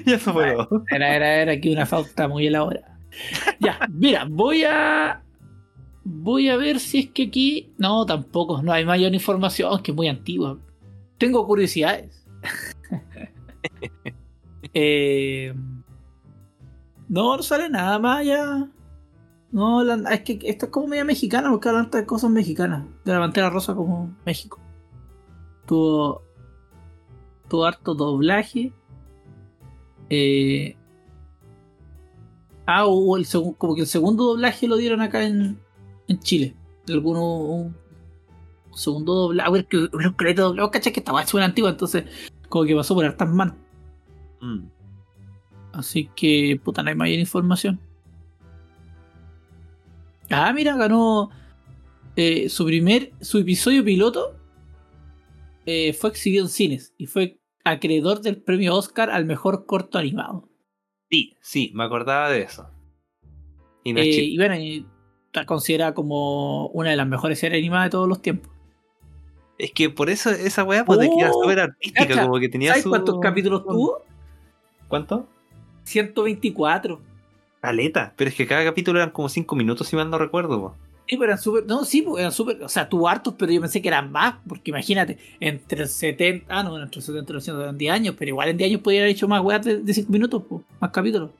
[0.07, 0.67] y eso fue Bueno.
[0.69, 0.85] todo.
[0.91, 2.92] Era, era, era aquí una falta muy elaborada.
[3.61, 5.23] Ya, mira, voy a.
[6.05, 7.73] Voy a ver si es que aquí.
[7.79, 10.59] No, tampoco, no hay mayor información, que es muy antigua.
[11.19, 12.25] Tengo curiosidades.
[14.75, 15.53] Eh,
[17.09, 18.69] no, no sale nada más allá.
[19.51, 22.85] No, la- es que esto es como media mexicana, porque hablan de cosas mexicanas.
[23.05, 24.59] De la pantera rosa como México.
[25.67, 26.23] Tuvo.
[27.49, 28.73] Tuvo harto doblaje.
[30.09, 30.77] Eh,
[32.67, 33.27] ah, hubo el
[33.59, 35.59] como que el segundo doblaje lo dieron acá en,
[36.09, 36.55] en Chile.
[36.89, 37.77] Alguno, un
[38.75, 39.49] segundo doblaje.
[39.49, 40.93] A ver, que un crédito doblado, ¿cachai?
[40.93, 42.05] Que estaba súper antigua, entonces,
[42.49, 43.57] como que pasó por hartas manos.
[44.41, 44.67] Mm.
[45.73, 47.81] Así que, puta, no hay mayor información.
[50.31, 51.31] Ah, mira, ganó
[52.17, 54.37] eh, su primer, su episodio piloto.
[55.67, 60.49] eh, fue exhibido en cines y fue acreedor del premio Oscar al mejor corto animado.
[61.13, 62.71] Sí, sí, me acordaba de eso.
[63.85, 64.55] Y no Eh, y bueno,
[65.27, 68.51] está considerada como una de las mejores series animadas de todos los tiempos.
[69.59, 72.41] Es que por eso esa weá pues, de que era Oh, súper artística, cacha, como
[72.41, 72.89] que tenía ¿Sabes su...
[72.89, 74.03] cuántos capítulos tuvo?
[74.89, 75.29] ¿Cuánto?
[75.85, 76.99] 124.
[77.61, 78.15] Caleta.
[78.17, 80.59] Pero es que cada capítulo eran como 5 minutos, si mal no recuerdo.
[80.61, 80.77] po.
[81.09, 81.67] Sí, pero eran súper.
[81.67, 82.63] No, sí, pues, eran súper.
[82.63, 84.37] O sea, tuvo hartos, pero yo pensé que eran más.
[84.47, 86.47] Porque imagínate, entre el 70.
[86.49, 88.15] Ah, no, entre el 70 y los 100 eran 10 años.
[88.19, 90.91] Pero igual en 10 años podría haber hecho más weas de 5 minutos, pues, más
[90.91, 91.31] capítulos.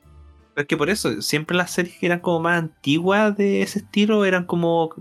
[0.55, 4.23] Es que por eso, siempre las series que eran como más antiguas de ese estilo
[4.23, 4.93] eran como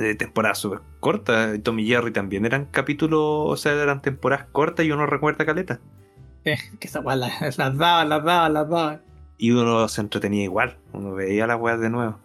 [0.00, 1.62] eh, temporadas súper cortas.
[1.62, 5.80] Tom y Jerry también eran capítulos, o sea, eran temporadas cortas y uno recuerda caleta.
[6.46, 9.02] Eh, que esa las, las daban, las daban, las daban.
[9.38, 12.18] Y uno se entretenía igual, uno veía las weas de nuevo.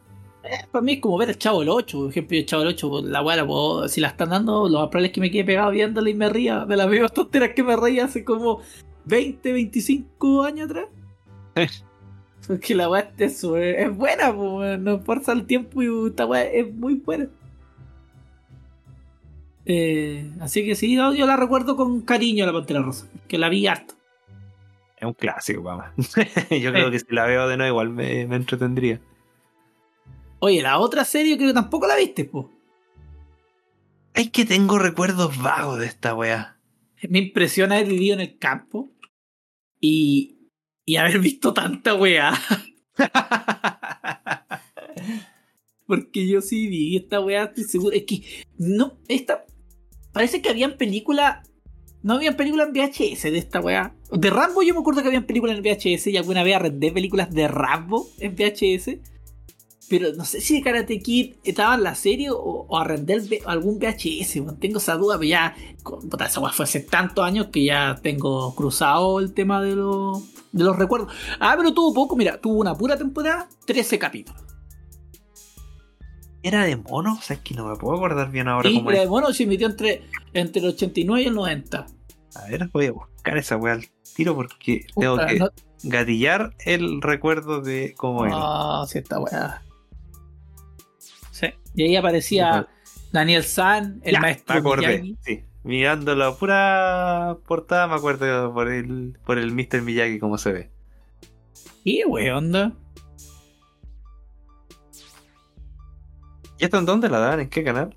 [0.43, 1.97] Eh, para mí es como ver el Chavo el 8.
[1.97, 3.88] Por ejemplo, el Chavo el 8, pues, la puedo.
[3.88, 6.30] Si la están dando, lo más probable es que me quede pegado viéndola y me
[6.30, 8.62] ría de las mismas tonteras que me reía hace como
[9.06, 10.88] 20, 25 años atrás.
[11.56, 11.67] Eh.
[12.47, 16.73] Porque la weá es, es buena, pues, no forza el tiempo y esta weá es
[16.73, 17.28] muy buena.
[19.65, 23.67] Eh, así que sí, yo la recuerdo con cariño la Pantera Rosa, que la vi
[23.67, 23.93] harto.
[24.97, 25.86] Es un clásico, vamos.
[26.49, 28.99] Yo creo que si la veo de nuevo igual me, me entretendría.
[30.39, 32.47] Oye, la otra serie creo que tampoco la viste, pues.
[34.13, 36.58] Es que tengo recuerdos vagos de esta wea.
[37.08, 38.89] Me impresiona haber vivido en el campo
[39.80, 40.49] y,
[40.86, 42.34] y haber visto tanta weá.
[45.86, 47.95] Porque yo sí vi esta weá, estoy seguro.
[47.95, 48.23] Es que
[48.58, 49.45] no, esta.
[50.12, 51.47] Parece que habían películas.
[52.02, 53.95] No habían películas en VHS de esta weá.
[54.12, 57.32] De Rambo yo me acuerdo que habían películas en VHS y alguna vez arrendé películas
[57.32, 58.99] de Rambo en VHS.
[59.89, 63.80] Pero no sé si de Karate Kid estaba en la serie o, o arrendé algún
[63.80, 64.36] VHS.
[64.38, 64.60] weón.
[64.60, 65.56] Tengo esa duda, pero ya.
[65.84, 70.23] puta, esa weá fue hace tantos años que ya tengo cruzado el tema de, los
[70.52, 71.12] de los recuerdos.
[71.39, 74.41] Ah, pero tuvo poco, mira, tuvo una pura temporada, 13 capítulos.
[76.41, 77.15] ¿Era de mono?
[77.19, 79.34] O sea, es que no me puedo acordar bien ahora Y cómo la de mono
[79.34, 81.86] se emitió entre, entre el 89 y el 90.
[82.36, 85.49] A ver, voy a buscar esa wea al tiro porque tengo que no-
[85.84, 88.36] gatillar el recuerdo de cómo era.
[88.38, 89.62] Ah, sí, esta weá.
[91.39, 91.47] Sí.
[91.75, 92.67] Y ahí aparecía
[93.12, 94.88] Daniel San, el Ya, maestro me acordé.
[95.02, 95.17] Miyagi.
[95.21, 95.43] Sí.
[95.63, 99.82] Mirando la pura portada me acuerdo por el, por el Mr.
[99.82, 100.69] Miyagi cómo se ve.
[101.84, 102.73] ¿Qué wey onda?
[106.58, 107.39] ¿Y esto en dónde la daban?
[107.41, 107.95] ¿En qué canal?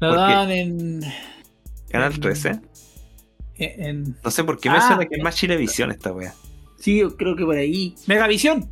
[0.00, 0.32] Lo ¿Por qué?
[0.32, 1.00] daban en,
[1.88, 2.60] Canal En- 13.
[3.56, 4.16] en.
[4.24, 6.34] No sé por qué me Ah, suena que es más Chilevisión esta wea.
[6.78, 7.94] Sí, yo creo que por ahí.
[8.06, 8.68] Megavisión.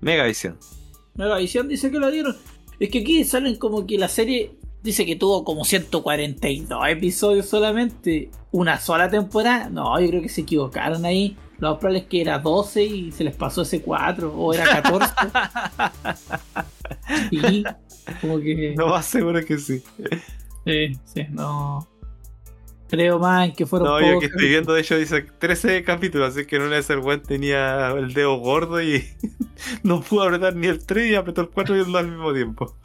[0.00, 0.58] Megavisión.
[1.14, 2.36] Megavisión dice que lo dieron.
[2.80, 8.30] Es que aquí salen como que la serie dice que tuvo como 142 episodios solamente.
[8.50, 9.70] Una sola temporada.
[9.70, 11.36] No, yo creo que se equivocaron ahí.
[11.58, 14.34] Lo más probable es que era 12 y se les pasó ese 4.
[14.36, 15.14] O era 14.
[17.30, 17.64] sí,
[18.20, 18.74] como que.
[18.76, 19.82] No más seguro que sí.
[20.64, 21.91] Sí, sí, no.
[22.92, 26.36] Creo más en que fueron No, yo que estoy viendo, de hecho, dice 13 capítulos,
[26.36, 29.02] así que en una de esas el weón tenía el dedo gordo y
[29.82, 32.34] no pudo apretar ni el 3 y apretó el 4 y el 2 al mismo
[32.34, 32.76] tiempo.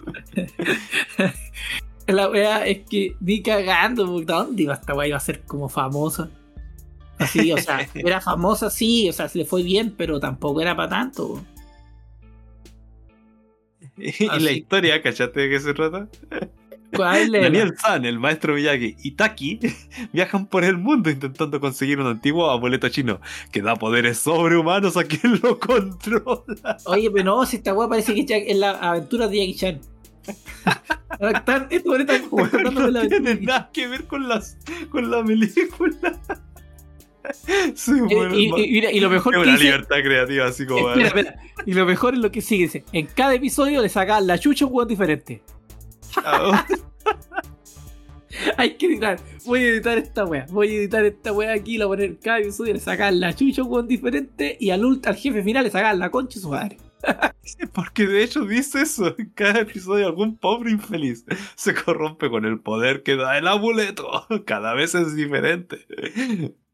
[2.08, 5.10] La wea es que ni cagando, ¿dónde iba esta wea?
[5.10, 6.30] Iba a ser como famosa.
[7.18, 10.74] Así, o sea, era famosa, sí, o sea, se le fue bien, pero tampoco era
[10.74, 11.44] para tanto.
[13.98, 16.08] Y Ah, la historia, ¿cachaste de qué se trata?
[16.92, 19.60] Daniel San, el maestro Miyagi y Taki
[20.14, 23.20] viajan por el mundo intentando conseguir un antiguo amuleto chino
[23.52, 26.78] que da poderes sobrehumanos a quien lo controla.
[26.86, 29.82] Oye, pero no, si esta weá parece que es Jack- la aventura de Jackie Chan.
[31.20, 34.58] Están- Esto ahorita están la no aventura tiene nada que ver con, las,
[34.90, 36.20] con la película.
[37.76, 39.96] Sí, Eh, bueno, y, ma- y- mira, y lo mejor es que una dice, libertad
[40.02, 40.90] creativa, así como.
[40.92, 41.36] espera, espera.
[41.66, 42.64] Y lo mejor es lo que sigue.
[42.64, 45.42] Dice, en cada episodio le sacan la chucha un weón diferente.
[48.58, 49.20] Hay que editar.
[49.46, 50.46] Voy a editar esta weá.
[50.52, 51.78] Voy a editar esta weá aquí.
[51.78, 52.74] La voy a poner cada episodio.
[52.74, 54.58] Le sacan la chucha un weón diferente.
[54.60, 56.78] Y al, al jefe final le sacan la concha su madre.
[57.74, 59.16] Porque de hecho dice eso.
[59.18, 61.26] En cada episodio algún pobre infeliz
[61.56, 64.08] se corrompe con el poder que da el amuleto.
[64.46, 65.80] Cada vez es diferente.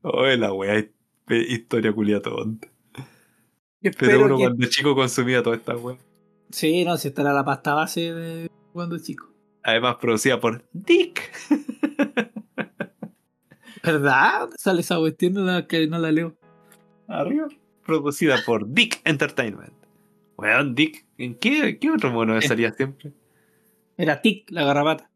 [0.01, 0.85] Oye, la wea
[1.29, 2.67] historia culia tonta.
[3.97, 5.97] Pero uno que- cuando chico consumía toda esta wea.
[6.49, 9.29] Sí, no, si esta era la pasta base de cuando chico.
[9.63, 11.31] Además producida por Dick.
[13.83, 14.39] ¿Verdad?
[14.41, 15.45] ¿Dónde sale esa cuestión?
[15.45, 16.35] La, que no la leo.
[17.07, 17.47] Arriba.
[17.85, 19.73] Producida por Dick Entertainment.
[20.37, 21.05] Weón, Dick.
[21.17, 22.41] ¿En qué, qué otro mono Eh.
[22.41, 23.11] salía siempre?
[23.97, 25.09] Era Tic, la garrapata.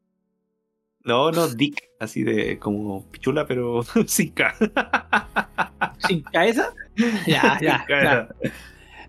[1.04, 1.90] No, no, Dick.
[2.00, 4.54] Así de como pichula, pero sin K.
[6.08, 6.74] ¿Sin cabeza?
[7.26, 8.04] ya, ya, K.
[8.04, 8.30] ya.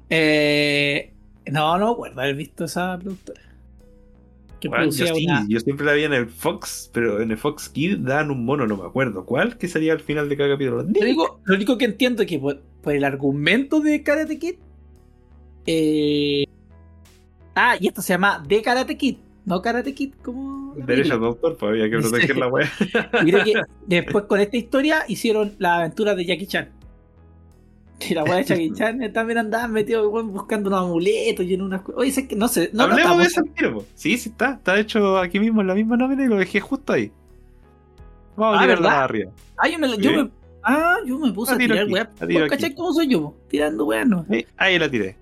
[0.09, 1.13] Eh,
[1.51, 3.43] no, no recuerdo haber visto esa productora.
[4.61, 5.47] Que Weón, yo, producía sí, una.
[5.49, 8.67] yo siempre la vi en el Fox, pero en el Fox Kid daban un mono,
[8.67, 9.25] no me acuerdo.
[9.25, 9.57] ¿Cuál?
[9.57, 10.83] Que salía al final de cada capítulo.
[10.83, 14.55] Lo único, lo único que entiendo es que por, por el argumento de Karate Kid.
[15.67, 16.45] eh,
[17.55, 20.75] ah, y esto se llama The Karate Kid, no Karate Kid como.
[20.77, 22.71] Derecho autor, pues había que proteger la wea.
[23.25, 23.55] Y creo que
[23.87, 26.69] después con esta historia hicieron la aventura de Jackie Chan.
[28.01, 31.63] Y la weá de Jackie Chan eh, también andaba metido buscando unos amuletos y en
[31.63, 32.01] unas cosas.
[32.01, 33.85] Oye, sé que no sé, no Hablemos notamos- de al tiro, po.
[33.95, 34.53] Sí, sí está.
[34.53, 37.11] Está hecho aquí mismo en la misma nómina y lo dejé justo ahí.
[38.37, 38.97] Vamos Ah, a tirarla ¿verdad?
[38.97, 39.31] más arriba.
[39.57, 40.31] Ah, yo me, yo me,
[40.63, 42.49] ah, yo me puse La a tirar aquí, weá.
[42.49, 43.21] ¿Cachai cómo soy yo?
[43.23, 43.37] po?
[43.49, 44.25] Tirando weá, no.
[44.31, 45.17] Sí, ahí la tiré.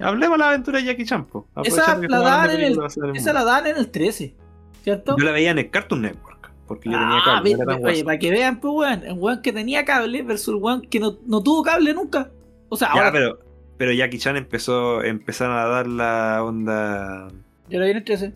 [0.00, 1.46] Hablemos de la aventura de Jackie Chan, po.
[1.64, 4.34] Esa la de en el- Esa la dan en el 13,
[4.82, 5.16] ¿cierto?
[5.16, 6.37] Yo la veía en el Cartoon Network.
[6.68, 7.54] Porque yo tenía Ah, cable.
[7.56, 10.54] no era tan oye, para que vean, pues weón, el weón que tenía cable versus
[10.54, 12.30] el weón que no, no tuvo cable nunca.
[12.68, 13.38] O sea, Ya, ahora pero,
[13.78, 17.28] pero Jackie Chan empezó, empezaron a dar la onda.
[17.70, 18.34] yo la vi en el 13.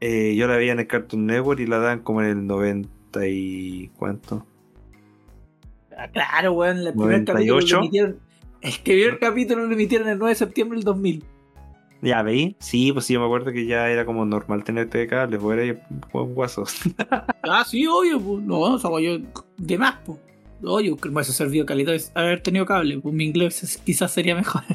[0.00, 3.26] eh, yo la veía en el Cartoon Network y la dan como en el 90
[3.26, 3.88] y.
[3.96, 4.46] ¿Cuánto?
[5.96, 7.26] Ah, claro, weón, el primer 98.
[7.26, 8.18] capítulo lo emitieron.
[8.60, 11.24] El primer capítulo lo emitieron el 9 de septiembre del 2000.
[12.04, 12.54] Ya, ¿veí?
[12.58, 15.58] Sí, pues sí, yo me acuerdo que ya era como normal tener TV cable, pues
[15.58, 15.80] era
[16.12, 16.64] guaso.
[17.42, 18.44] Ah, sí, obvio, pues.
[18.44, 19.18] No, o sea, yo
[19.56, 20.18] de más, pues.
[20.62, 24.62] Oye, me hubiese servido calidad haber tenido cable, pues mi inglés quizás sería mejor.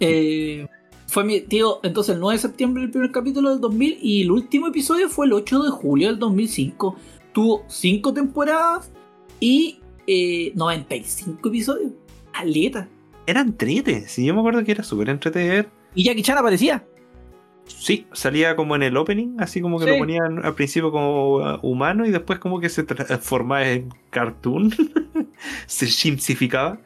[0.00, 0.66] Eh,
[1.06, 4.32] fue mi tío, entonces el 9 de septiembre el primer capítulo del 2000 y el
[4.32, 6.96] último episodio fue el 8 de julio del 2005.
[7.32, 8.90] Tuvo 5 temporadas
[9.38, 11.92] y eh, 95 episodios.
[12.32, 12.88] Aleta.
[13.28, 15.68] Era entrete, sí, yo me acuerdo que era súper entrete.
[15.94, 16.84] Y Jackie Chan aparecía.
[17.66, 19.90] Sí, salía como en el opening, así como que Sí.
[19.92, 24.72] lo ponían al principio como uh, humano y después como que se transformaba en cartoon,
[25.66, 26.78] se simplificaba.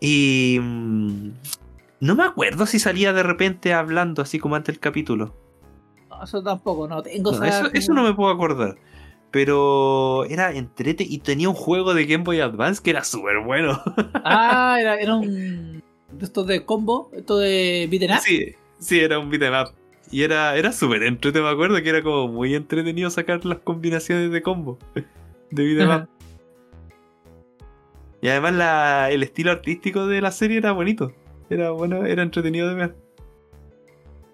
[0.00, 1.30] Y mm,
[2.00, 5.34] no me acuerdo si salía de repente hablando así como antes del capítulo.
[6.10, 8.76] No, eso tampoco, no tengo No, eso, eso no me puedo acordar.
[9.30, 13.80] Pero era entrete y tenía un juego de Game Boy Advance que era súper bueno.
[14.24, 15.75] Ah, era, era un.
[16.18, 18.20] De estos de combo, esto de beat'em up.
[18.22, 19.72] Sí, sí, era un beat'em up.
[20.10, 24.30] Y era, era súper entrete, me acuerdo que era como muy entretenido sacar las combinaciones
[24.30, 24.78] de combo
[25.50, 26.08] de beat'em up.
[28.22, 31.12] Y además la, el estilo artístico de la serie era bonito.
[31.50, 32.96] Era bueno, era entretenido de ver.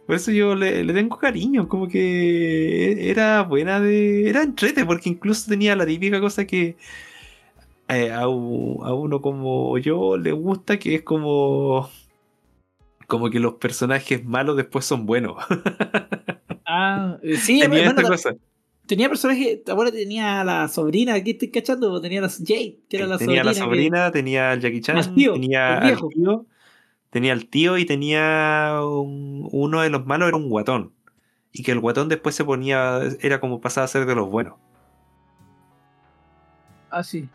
[0.06, 4.28] Por eso yo le, le tengo cariño, como que era buena de...
[4.28, 6.76] Era entrete, porque incluso tenía la típica cosa que
[7.88, 11.88] eh, a, a uno como yo le gusta, que es como...
[13.06, 15.36] Como que los personajes malos después son buenos.
[16.74, 18.34] Ah, eh, sí, Tenía esta ta- cosa.
[18.86, 19.60] tenía personajes.
[19.68, 23.44] Ahora tenía la sobrina, aquí estoy cachando, tenía la Jade, que era la tenía sobrina.
[23.44, 26.46] la que- sobrina, tenía al Jackie Chan, tío, tenía el al tío,
[27.10, 30.92] tenía al tío y tenía un- uno de los malos era un guatón.
[31.52, 34.54] Y que el guatón después se ponía, era como pasaba a ser de los buenos.
[36.90, 37.28] Ah, sí.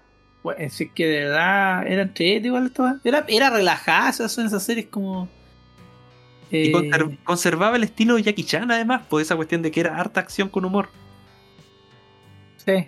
[0.52, 2.86] Es que de verdad era entrete igual esto.
[3.04, 5.28] Era, era relajada, esas esas series como.
[6.50, 9.80] Y Eh, conser- conservaba el estilo de Jackie Chan, además, por esa cuestión de que
[9.82, 10.90] era harta acción con humor.
[12.58, 12.86] sí.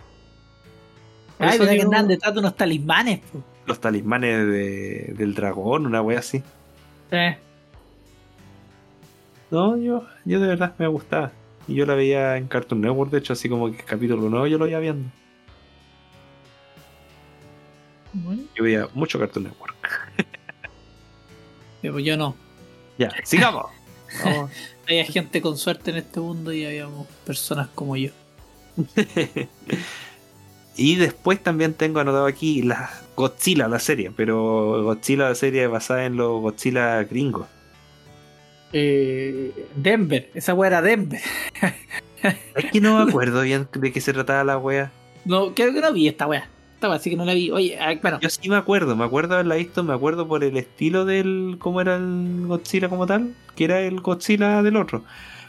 [1.38, 3.42] Por Ay, que andaban detrás de unos talismanes, po.
[3.66, 6.44] Los talismanes de- del dragón, una wea así.
[7.10, 7.18] Sí.
[9.52, 11.32] No, yo, yo de verdad me gustaba.
[11.68, 14.58] Y yo la veía en Cartoon Network, de hecho, así como que capítulo nuevo yo
[14.58, 15.10] lo iba viendo.
[18.14, 19.76] Bueno, Yo veía mucho Cartoon Network.
[21.82, 22.36] pero yo no.
[22.98, 23.66] Ya, sigamos.
[24.24, 24.52] Vamos.
[24.88, 28.12] Había gente con suerte en este mundo y habíamos personas como yo.
[30.76, 36.06] y después también tengo anotado aquí la Godzilla, la serie, pero Godzilla, la serie basada
[36.06, 37.48] en los Godzilla gringos.
[38.74, 41.22] Eh, Denver, esa weá era Denver.
[42.56, 44.92] Es que no me acuerdo bien de qué se trataba la wea.
[45.26, 46.48] No, creo que no vi esta weá.
[46.80, 47.52] Esta weá, así que no la vi.
[47.52, 50.56] Oye, ah, bueno, Yo sí me acuerdo, me acuerdo haberla visto, me acuerdo por el
[50.56, 51.58] estilo del.
[51.60, 55.04] cómo era el Godzilla como tal, que era el Godzilla del otro.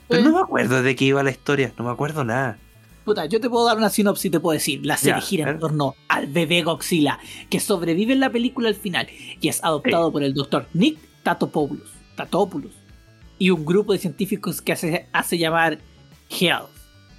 [0.08, 0.24] Pero Eh.
[0.24, 2.58] no me acuerdo de qué iba la historia, no me acuerdo nada.
[3.04, 4.84] puta, yo te puedo dar una sinopsis te puedo decir.
[4.84, 8.74] La serie Ya, gira en torno al bebé Godzilla, que sobrevive en la película al
[8.74, 9.06] final
[9.40, 12.72] y es adoptado por el doctor Nick Tatopoulos, Tatopoulos
[13.38, 15.78] y un grupo de científicos que hace, hace llamar
[16.28, 16.68] Health,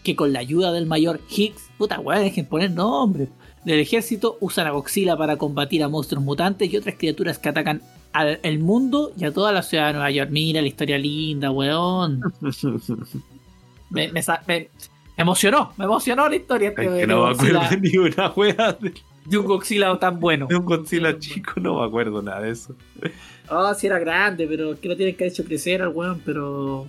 [0.03, 3.29] que con la ayuda del mayor Higgs, puta weá, dejen poner nombre,
[3.65, 7.81] del ejército usan a Godzilla para combatir a monstruos mutantes y otras criaturas que atacan
[8.13, 10.29] al el mundo y a toda la ciudad de Nueva York.
[10.31, 12.21] Mira la historia linda, weón.
[13.89, 14.09] Me,
[15.17, 18.93] emocionó, me emocionó la historia que no me acuerdo ni una wea de,
[19.25, 20.47] de un Godzilla tan bueno.
[20.47, 22.73] de un Godzilla chico, no me acuerdo nada de eso.
[23.49, 26.87] Oh, sí era grande, pero que lo tienen que haber hecho crecer al weón, pero.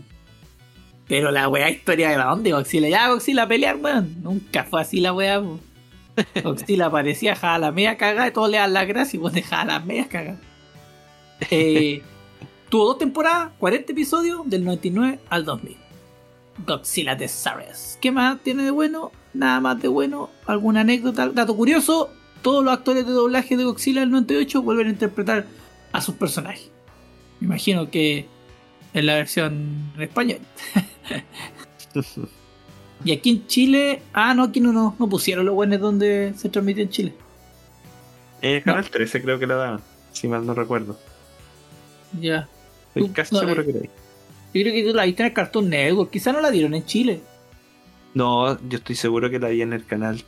[1.09, 2.89] Pero la weá historia de la dónde Godzilla.
[2.89, 4.23] Ya Godzilla a pelear, weón.
[4.23, 5.59] Nunca fue así la weá, po.
[6.43, 9.65] Godzilla aparecía, dejaba la media cagada y todos le dan las gracias y vos dejaba
[9.65, 10.41] las medias cagadas.
[11.51, 12.03] Eh,
[12.69, 15.77] tuvo dos temporadas, 40 episodios, del 99 al 2000.
[16.67, 17.99] Godzilla de Sares.
[18.01, 19.11] ¿Qué más tiene de bueno?
[19.33, 20.31] Nada más de bueno.
[20.47, 21.29] ¿Alguna anécdota?
[21.29, 22.11] Dato curioso:
[22.43, 25.47] todos los actores de doblaje de Godzilla del 98 vuelven a interpretar
[25.93, 26.71] a sus personajes.
[27.41, 28.27] Me imagino que
[28.93, 30.41] en la versión en español.
[33.05, 36.49] y aquí en Chile, ah, no, aquí no, no, no pusieron los buenos donde se
[36.49, 37.15] transmite en Chile.
[38.41, 39.81] En el canal 13 creo que la daban,
[40.13, 40.99] si mal no recuerdo.
[42.21, 42.49] Ya.
[42.95, 43.65] Estoy casi no, seguro eh.
[43.65, 43.91] que era ahí.
[44.55, 46.85] Yo creo que tú la viste en el Cartoon Network, quizá no la dieron en
[46.85, 47.21] Chile.
[48.15, 50.23] No, yo estoy seguro que la vi en el canal.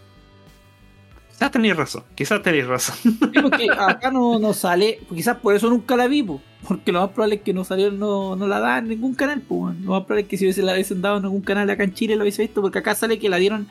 [1.34, 2.96] Quizás tenéis razón, quizás tenéis razón.
[3.02, 7.00] Sí, porque acá no, no sale, quizás por eso nunca la vi, po, porque lo
[7.00, 9.84] más probable es que no salió, no, no la dan en ningún canal, pues, weón.
[9.84, 11.92] lo más probable es que si hubiese la hubiesen dado en algún canal acá en
[11.92, 13.68] Chile lo hubiese visto, porque acá sale que la dieron,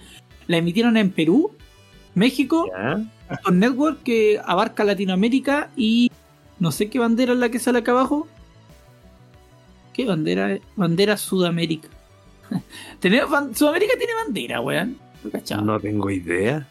[0.47, 1.51] la emitieron en Perú,
[2.16, 2.70] México.
[3.30, 6.11] Cartoon Network que abarca Latinoamérica y
[6.59, 8.28] no sé qué bandera es la que sale acá abajo.
[9.93, 10.57] ¿Qué bandera?
[10.76, 11.88] Bandera Sudamérica.
[12.99, 14.97] Tenemos ban- Sudamérica tiene bandera, weón.
[15.61, 16.68] No tengo idea.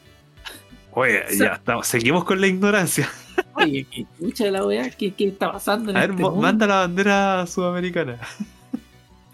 [0.93, 3.09] Oye, O sea- ya estamos, seguimos con la ignorancia.
[3.55, 6.41] Oye, qué chucha la weá, ¿qué, qué está pasando en A ver, este mundo?
[6.41, 8.19] manda la bandera sudamericana.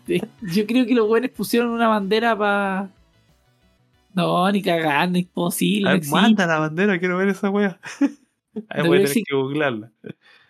[0.07, 2.91] Yo creo que los weones pusieron una bandera para.
[4.15, 5.91] No, ni cagando, imposible.
[5.91, 7.79] A ver, manda la bandera, quiero ver esa wea.
[8.71, 9.93] Ahí voy a tener que googlearla.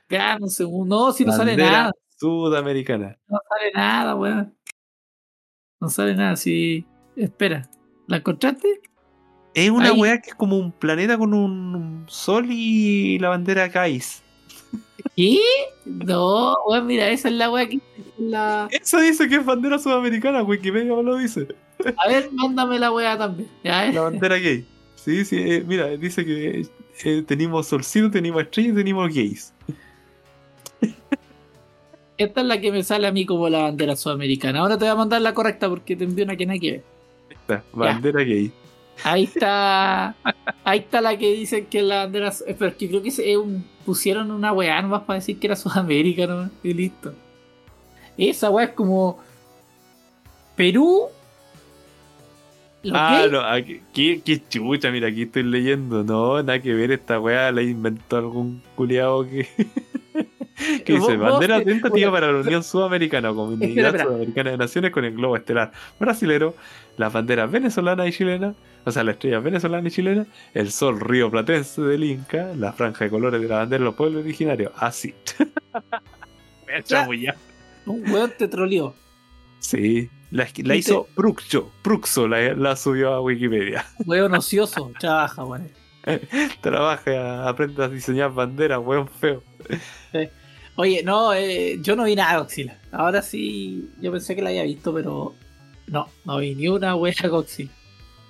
[0.08, 1.92] Ya, no sé, no, si no sale nada.
[2.16, 3.18] Sudamericana.
[3.28, 4.54] No sale nada, weón.
[5.80, 6.86] No sale nada, si.
[7.16, 7.68] Espera,
[8.06, 8.80] ¿la encontraste?
[9.54, 10.00] Es una Ahí.
[10.00, 14.22] wea que es como un planeta con un sol y la bandera Kais.
[15.16, 15.40] ¿Qué?
[15.84, 17.80] No, weón, mira, esa es la weá que.
[18.18, 18.68] La...
[18.70, 21.48] Eso dice que es bandera sudamericana, Wikipedia me lo dice.
[21.96, 23.48] A ver, mándame la weá también.
[23.64, 23.92] Ya, eh.
[23.92, 24.66] La bandera gay.
[24.96, 26.66] Sí, sí, eh, mira, dice que
[27.04, 29.52] eh, tenemos solcito, tenemos estrella y tenemos gays.
[32.18, 34.58] Esta es la que me sale a mí como la bandera sudamericana.
[34.58, 36.84] Ahora te voy a mandar la correcta porque te envío una que nada que ver.
[37.30, 38.52] Está, bandera gay.
[39.04, 40.14] Ahí está.
[40.64, 42.32] Ahí está la que dicen que la bandera.
[42.46, 45.56] Pero es que creo que es un- pusieron una weá nomás para decir que era
[45.56, 46.50] Sudamérica nomás.
[46.62, 47.14] Y listo.
[48.16, 49.18] Esa weá es como.
[50.56, 51.06] Perú.
[52.92, 56.04] Ah, no, aquí, qué, qué chucha, mira, aquí estoy leyendo.
[56.04, 59.46] No, nada que ver, esta weá la inventó algún culiado que.
[60.84, 64.04] que dice, bandera te- tentativa para la Unión Sudamericana, Comunidad Espera, espera.
[64.04, 66.54] Sudamericana de Naciones con el globo estelar brasilero,
[66.96, 68.54] las banderas venezolana y chilena,
[68.84, 73.04] o sea, la estrella venezolana y chilena, el sol río platense del Inca, la franja
[73.04, 75.14] de colores de la bandera de los pueblos originarios, así.
[76.66, 77.36] Me chamullá.
[77.86, 78.94] Un weón te troleó.
[79.60, 83.84] Sí, la, hizo Pruxo, Pruxo la, la subió a Wikipedia.
[84.06, 84.92] Weón ocioso.
[85.00, 85.70] Trabaja, weón.
[86.60, 89.42] Trabaja, aprende a diseñar banderas, weón feo.
[90.76, 92.78] Oye, no, eh, yo no vi nada de Godzilla.
[92.92, 95.34] Ahora sí, yo pensé que la había visto, pero
[95.88, 97.72] no, no vi ni una wea de Godzilla.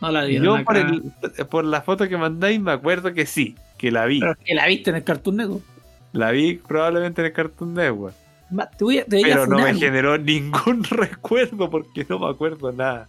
[0.01, 0.41] No la vi.
[0.41, 1.03] Yo por, el,
[1.51, 4.21] por la foto que mandáis me acuerdo que sí, que la vi.
[4.21, 5.65] Pero que la viste en el Cartoon Network.
[6.13, 8.15] La vi probablemente en el Cartoon Network.
[8.51, 12.19] Ma- te voy a- te voy a Pero no me generó ningún recuerdo porque no
[12.19, 13.07] me acuerdo nada.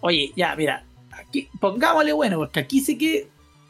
[0.00, 3.28] Oye, ya, mira, aquí, pongámosle bueno, porque aquí sí que.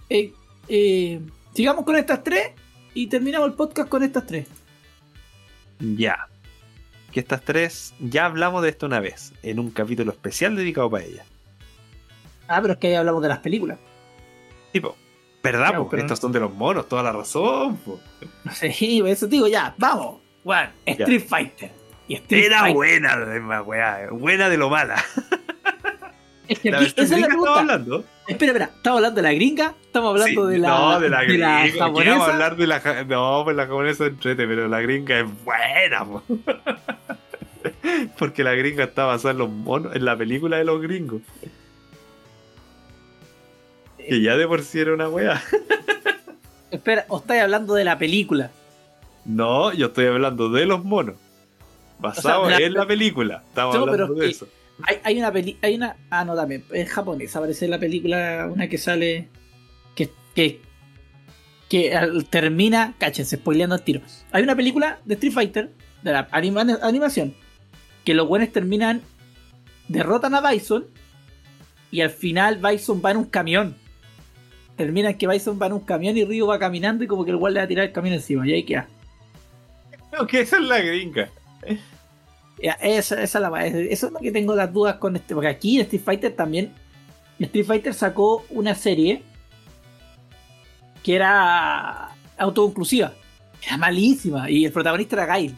[0.08, 0.32] eh,
[0.68, 1.20] eh,
[1.54, 2.52] sigamos con estas tres
[2.94, 4.46] y terminamos el podcast con estas tres.
[5.80, 6.28] Ya.
[7.12, 11.04] Que estas tres, ya hablamos de esto una vez, en un capítulo especial dedicado para
[11.04, 11.26] ellas.
[12.48, 13.78] Ah, pero es que ahí hablamos de las películas.
[14.72, 14.96] Tipo,
[15.42, 15.76] ¿verdad?
[15.76, 15.88] Po?
[15.90, 17.76] pero- Estos son de los monos, toda la razón.
[17.78, 18.00] po.
[18.44, 20.20] No sé, eso te digo, ya, vamos.
[20.42, 21.70] Bueno, Street Fighter.
[22.08, 22.74] Y Street Era Fighter.
[22.76, 24.08] buena, además, weá.
[24.10, 25.02] Buena de lo mala.
[26.48, 27.60] Es que ¿La aquí, esa es la pregunta.
[27.60, 28.04] hablando?
[28.26, 29.74] Espera, espera, ¿estamos hablando de la gringa?
[29.84, 31.66] ¿Estamos hablando Sí, de la, no, de la de gringa.
[31.66, 31.84] la
[32.24, 36.22] a hablar de la No, pues la japonesa entrete, pero la gringa es buena, po.
[38.18, 41.22] Porque la gringa está basada en los monos, en la película de los gringos.
[43.98, 45.42] Que ya de por sí era una wea.
[46.70, 48.50] Espera, ¿o estáis hablando de la película?
[49.24, 51.16] No, yo estoy hablando de los monos.
[52.00, 53.42] Basado O sea, de la- en la película.
[53.48, 54.48] Estamos No, hablando de eso.
[54.84, 58.48] Hay, hay una peli, hay una, ah no también, es japonesa, aparece en la película
[58.52, 59.28] una que sale
[59.94, 60.60] que que
[61.68, 61.96] que
[62.30, 64.00] termina, cáchense, spoileando al tiro.
[64.32, 65.70] Hay una película de Street Fighter
[66.02, 67.34] de la anima- animación
[68.04, 69.02] que los buenos terminan
[69.88, 70.86] derrotan a Bison
[71.90, 73.76] y al final Bison va en un camión.
[74.76, 77.36] Terminan que Bison va en un camión y Ryu va caminando y como que el
[77.36, 78.88] guay le va a tirar el camión encima y ahí queda.
[80.10, 81.30] Creo que esa es la gringa.
[82.62, 85.34] Ya, esa, esa es la eso es lo que tengo las dudas con este.
[85.34, 86.72] Porque aquí en Street Fighter también.
[87.38, 89.22] Street Fighter sacó una serie
[91.02, 93.12] que era autoconclusiva.
[93.66, 94.48] Era malísima.
[94.48, 95.54] Y el protagonista era Gail.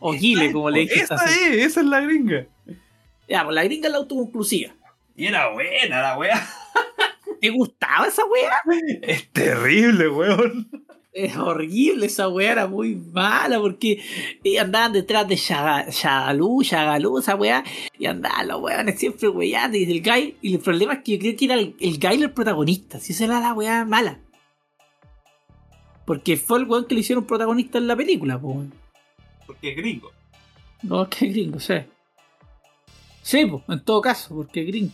[0.00, 1.02] O Guile, como le dije.
[1.02, 1.36] Esa es,
[1.66, 2.46] esa es la gringa.
[3.28, 4.72] Ya, pues la gringa es la autoconclusiva.
[5.14, 6.48] Y era buena la wea.
[7.40, 8.50] ¿Te gustaba esa wea?
[9.02, 10.68] Es terrible, weón.
[11.12, 14.00] Es horrible, esa wea era muy mala porque
[14.60, 17.64] andaban detrás de Shaga- Shagalú, Shagalú, esa wea,
[17.98, 21.18] y andaban los weones siempre weyando y el Gail, y el problema es que yo
[21.18, 24.20] creo que era el, el Gail el protagonista, si esa era la wea mala.
[26.04, 28.68] Porque fue el weón que le hicieron protagonista en la película, pues.
[29.52, 30.12] Porque es gringo.
[30.82, 31.74] No, es que es gringo, sí.
[33.22, 34.92] Sí, pues, en todo caso, porque es gringo.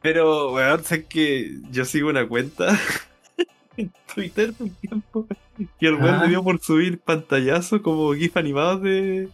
[0.00, 2.78] Pero, weón, sé que yo sigo una cuenta
[3.76, 5.26] en Twitter un tiempo.
[5.78, 6.26] Y el weón Ah.
[6.26, 9.28] dio por subir pantallazo como GIF animados de.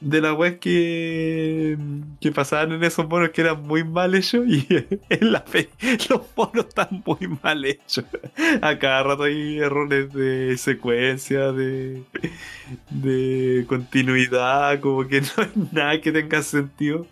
[0.00, 1.78] De la web que.
[2.20, 4.46] que pasaban en esos monos que eran muy mal hechos.
[4.46, 4.66] Y
[5.08, 5.70] en la fe,
[6.10, 8.04] los monos están muy mal hechos.
[8.60, 12.02] A cada rato hay errores de secuencia, de.
[12.90, 17.06] de continuidad, como que no hay nada que tenga sentido.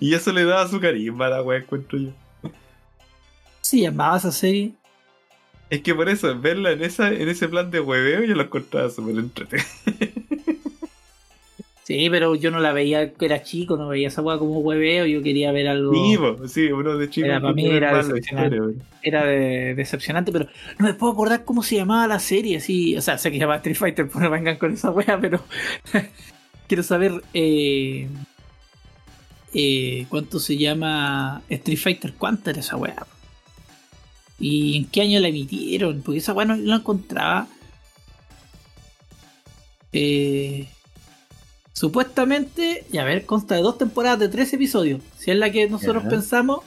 [0.00, 2.10] Y eso le da su carisma a la web, encuentro yo.
[3.60, 4.72] Sí, llamaba esa serie.
[5.70, 8.90] Es que por eso, verla en esa en ese plan de hueveo, yo la encontraba
[8.90, 9.66] súper entretenida.
[11.86, 15.22] Sí, pero yo no la veía era chico, no veía esa wea como hueveo, yo
[15.22, 15.92] quería ver algo.
[15.92, 16.16] Sí,
[16.48, 18.56] sí, uno de chico Era, para mí era decepcionante.
[18.56, 20.46] historia, era de- decepcionante, pero
[20.78, 23.40] no me puedo acordar cómo se llamaba la serie, así, o sea, sé que se
[23.40, 25.40] llama Street Fighter, pues no vengan con esa wea, pero
[26.68, 28.08] quiero saber eh,
[29.52, 33.06] eh, cuánto se llama Street Fighter, cuánto era esa wea.
[34.40, 37.46] Y en qué año la emitieron, porque esa wea no la encontraba.
[39.92, 40.66] Eh,
[41.74, 45.02] supuestamente, y a ver, consta de dos temporadas de tres episodios.
[45.18, 46.60] Si es la que nosotros pensamos,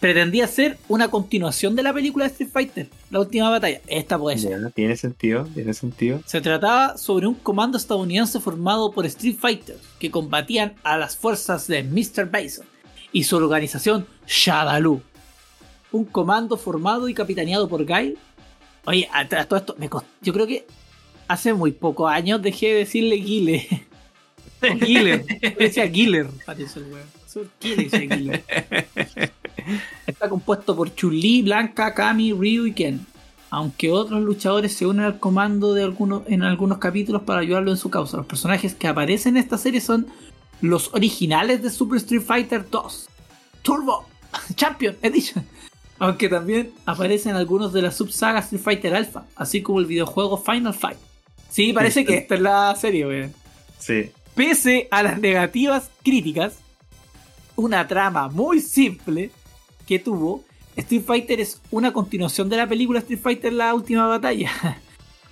[0.00, 3.80] pretendía ser una continuación de la película de Street Fighter, la última batalla.
[3.86, 4.72] Esta puede ser.
[4.72, 6.20] Tiene sentido, tiene sentido.
[6.26, 11.66] Se trataba sobre un comando estadounidense formado por Street Fighters que combatían a las fuerzas
[11.66, 12.30] de Mr.
[12.30, 12.66] Bison
[13.12, 15.00] y su organización Shadaloo.
[15.90, 18.16] Un comando formado y capitaneado por Guy.
[18.86, 20.66] Oye, a, a todo esto, me cost- yo creo que
[21.28, 23.86] hace muy pocos años dejé de decirle Guile.
[24.62, 25.24] O Guiller.
[25.58, 26.86] Decía Guiller, parece el.
[30.06, 33.06] Está compuesto por Chun-Li, Blanca, Kami, Ryu y Ken.
[33.50, 37.76] Aunque otros luchadores se unen al comando de algunos, en algunos capítulos para ayudarlo en
[37.76, 38.16] su causa.
[38.16, 40.06] Los personajes que aparecen en esta serie son
[40.60, 43.08] los originales de Super Street Fighter 2.
[43.62, 44.06] Turbo
[44.54, 45.44] Champion Edition.
[45.98, 50.74] Aunque también aparecen algunos de la subsaga Street Fighter Alpha, así como el videojuego Final
[50.74, 50.98] Fight.
[51.50, 53.34] Sí, parece que esta es la serie, weón.
[53.78, 54.10] Sí.
[54.34, 56.58] Pese a las negativas críticas,
[57.54, 59.30] una trama muy simple
[59.86, 60.42] que tuvo
[60.74, 64.50] Street Fighter es una continuación de la película Street Fighter La Última Batalla.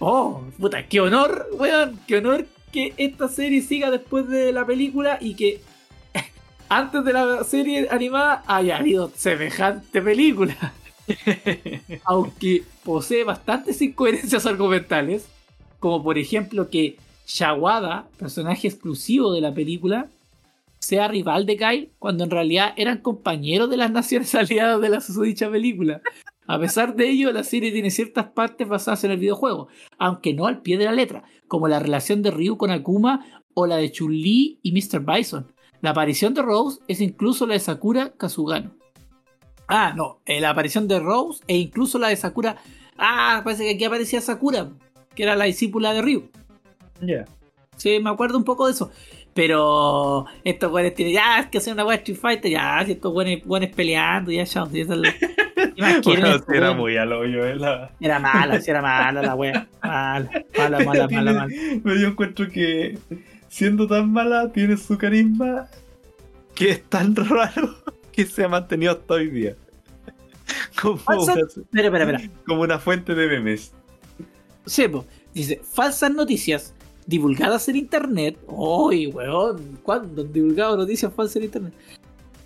[0.03, 5.19] Oh, puta, qué honor, weón, qué honor que esta serie siga después de la película
[5.21, 5.61] y que
[6.71, 10.73] antes de la serie animada haya habido semejante película.
[12.05, 15.27] Aunque posee bastantes incoherencias argumentales,
[15.81, 16.97] como por ejemplo que
[17.33, 20.09] Shawada, personaje exclusivo de la película,
[20.81, 25.01] sea rival de Kyle cuando en realidad eran compañeros de las naciones aliadas de la
[25.01, 26.03] susodicha película.
[26.49, 30.49] A pesar de ello, la serie tiene ciertas partes basadas en el videojuego, aunque no
[30.49, 33.25] al pie de la letra, como la relación de Ryu con Akuma
[33.55, 34.99] o la de Chun-Li y Mr.
[34.99, 35.53] Bison.
[35.83, 38.73] La aparición de Rose es incluso la de Sakura Kazugano.
[39.69, 42.57] Ah, no, eh, la aparición de Rose e incluso la de Sakura.
[42.99, 44.73] Ah, parece que aquí aparecía Sakura,
[45.15, 46.29] que era la discípula de Ryu.
[47.01, 47.25] Ya.
[47.77, 48.91] Sí, me acuerdo un poco de eso.
[49.33, 53.71] Pero estos güeyes tienen, ya, que hacer una wea Street Fighter, ya, si estos güeyes
[53.75, 54.69] peleando, ya, chao.
[54.69, 58.19] si es la- ¿Qué más quieren Bueno, sí, era muy al hoyo, eh, la- Era
[58.19, 59.69] mala, sí, era mala la wea.
[59.83, 61.47] Mala, mala, mala, mala, mala.
[61.83, 62.99] Pero yo encuentro que
[63.49, 65.69] siendo tan mala tiene su carisma
[66.55, 67.77] que es tan raro
[68.13, 69.55] que se ha mantenido hasta hoy día.
[70.81, 71.35] Como, una,
[72.47, 73.73] como una fuente de memes.
[74.67, 76.75] Sebo, dice, falsas noticias
[77.11, 78.39] divulgadas en internet.
[78.47, 81.75] Uy, weón, ¿cuándo han divulgado noticias falsas en internet?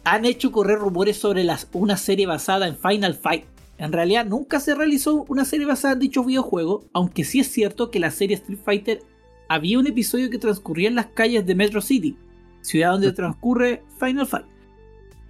[0.05, 3.45] Han hecho correr rumores sobre las, una serie basada en Final Fight.
[3.77, 7.91] En realidad nunca se realizó una serie basada en dicho videojuego, aunque sí es cierto
[7.91, 9.03] que la serie Street Fighter
[9.49, 12.17] había un episodio que transcurría en las calles de Metro City,
[12.63, 14.47] ciudad donde transcurre Final Fight,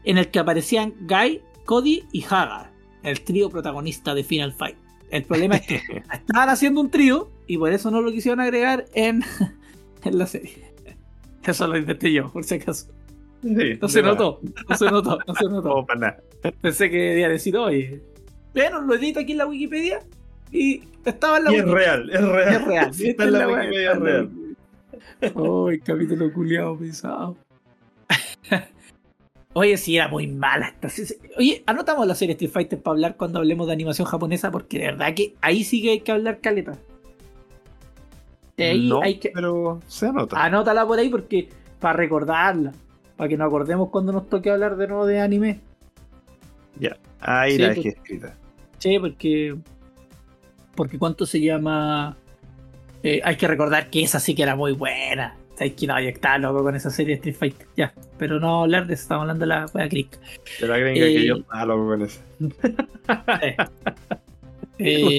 [0.05, 2.71] en el que aparecían Guy, Cody y Hagar,
[3.03, 4.77] el trío protagonista de Final Fight.
[5.11, 5.83] El problema es que
[6.13, 9.23] estaban haciendo un trío y por eso no lo quisieron agregar en,
[10.05, 10.73] en la serie.
[11.45, 12.87] Eso lo inventé yo, por si acaso.
[13.43, 15.69] Sí, No se notó, no se notó, no se notó.
[15.81, 16.23] No, para nada.
[16.63, 18.01] Pensé que debía decir, oye,
[18.55, 20.01] bueno, lo edito aquí en la Wikipedia
[20.51, 21.97] y estaba en la Y es Wikipedia.
[21.97, 22.55] real, es real.
[22.55, 22.91] Es real.
[22.99, 24.31] Está en la Wikipedia, es real.
[25.21, 27.37] Ay, capítulo culiado pesado.
[29.57, 31.17] Oye, sí, era muy mala esta serie.
[31.39, 34.87] Oye, anotamos la serie Street Fighter para hablar cuando hablemos de animación japonesa, porque de
[34.87, 36.79] verdad que ahí sí que hay que hablar caleta.
[38.59, 39.31] Ahí no, hay que.
[39.35, 40.43] pero se anota.
[40.43, 41.49] Anótala por ahí porque.
[41.81, 42.73] Para recordarla.
[43.17, 45.61] Para que nos acordemos cuando nos toque hablar de nuevo de anime.
[47.21, 47.77] Ahí sí, la pues.
[47.77, 48.37] dejé escrita.
[48.79, 49.57] Sí, porque.
[50.75, 52.17] Porque cuánto se llama.
[53.03, 55.37] Eh, hay que recordar que esa sí que era muy buena.
[55.57, 57.67] Sabes que no, ya está loco con esa serie de Street Fighter.
[57.77, 57.93] Ya.
[58.19, 60.19] Pero no hablar de eso, estamos hablando de la wea Crick.
[60.59, 62.03] Pero agregue Eh, que yo estaba loco con
[64.79, 65.11] eso.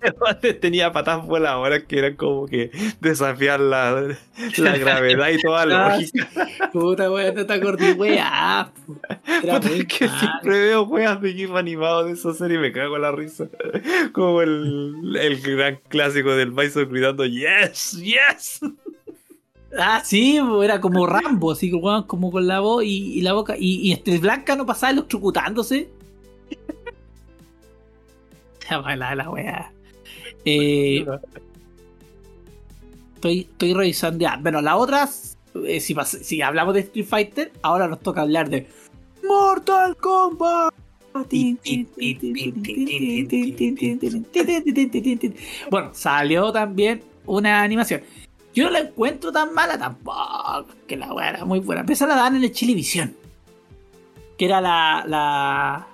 [0.44, 4.16] Eh, Tenía patas voladoras que eran como que desafiar la,
[4.58, 6.28] la gravedad y toda Ah, lógica.
[6.74, 8.72] puta wea, te wea.
[9.44, 10.20] Era Puta, muy es que mal.
[10.20, 13.48] siempre veo weas de GIF animados de esa serie y me cago en la risa.
[14.12, 18.60] Como el, el gran clásico del Bison gritando Yes, yes.
[19.78, 23.56] Ah, sí, era como Rambo, así como con la voz y, y la boca.
[23.58, 25.90] Y, y este Blanca no pasaba electrocutándose.
[28.70, 29.72] Ya va la, wea.
[30.44, 31.06] Eh,
[33.16, 34.38] estoy, estoy revisando ya.
[34.38, 38.68] Bueno, las otras, eh, si, si hablamos de Street Fighter, ahora nos toca hablar de
[39.28, 40.74] Mortal Kombat.
[45.72, 48.02] Bueno, salió también una animación.
[48.54, 51.86] Yo no la encuentro tan mala tampoco, que la weá era muy buena.
[51.88, 53.16] Esa la dan en el Chilevisión.
[54.38, 55.88] Que era la, la.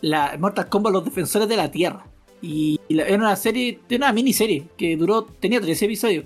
[0.00, 2.06] La Mortal Kombat Los Defensores de la Tierra.
[2.42, 6.24] Y la- era una serie, era una miniserie que duró, tenía 13 episodios.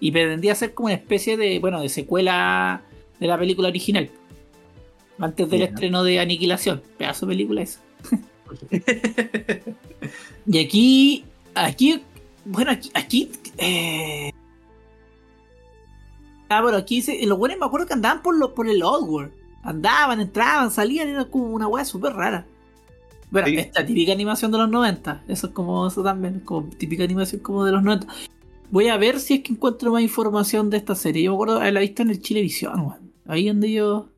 [0.00, 2.82] Y pretendía ser como una especie de, bueno, de secuela
[3.20, 4.10] de la película original.
[5.18, 6.82] Antes del estreno de Aniquilación.
[6.98, 7.80] Pedazo de película esa.
[10.46, 11.24] y aquí,
[11.54, 12.02] aquí,
[12.44, 14.30] bueno, aquí, aquí eh...
[16.48, 19.32] Ah, bueno, aquí dice, los buenos me acuerdo que andaban por, lo, por el Oddworld.
[19.62, 22.46] Andaban, entraban, salían, era como una weá súper rara.
[23.30, 23.56] Bueno, Sí.
[23.56, 25.22] esta típica animación de los 90.
[25.28, 28.06] Eso es como eso también, como típica animación como de los 90.
[28.70, 31.22] Voy a ver si es que encuentro más información de esta serie.
[31.24, 33.12] Yo me acuerdo haberla visto en el Chilevisión, weón.
[33.26, 34.08] Ahí donde yo.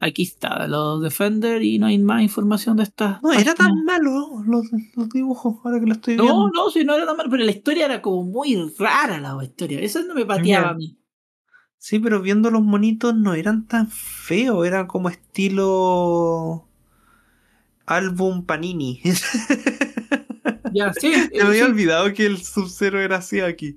[0.00, 3.20] Aquí está, los Defender y no hay más información de esta.
[3.22, 3.54] No, era página.
[3.56, 4.66] tan malo los,
[4.96, 6.50] los dibujos, ahora que lo estoy No, viendo.
[6.50, 9.80] no, sí, no era tan mal, pero la historia era como muy rara la historia.
[9.80, 10.98] Eso no me pateaba a mí.
[11.84, 16.66] Sí, pero viendo los monitos no eran tan feos, eran como estilo
[17.84, 19.02] álbum Panini.
[20.72, 21.70] Ya, sí, Me había sí.
[21.70, 23.76] olvidado que el Sub-Zero era así aquí.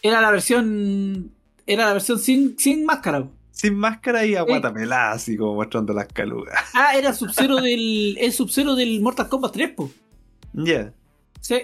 [0.00, 1.30] Era la versión.
[1.66, 3.28] Era la versión sin, sin máscara.
[3.50, 6.58] sin máscara y a guatapelada, así como mostrando las calugas.
[6.72, 8.16] Ah, era Sub-Zero del.
[8.18, 9.90] Es Sub-Zero del Mortal Kombat 3, po.
[10.54, 10.94] Ya.
[11.42, 11.56] Sí.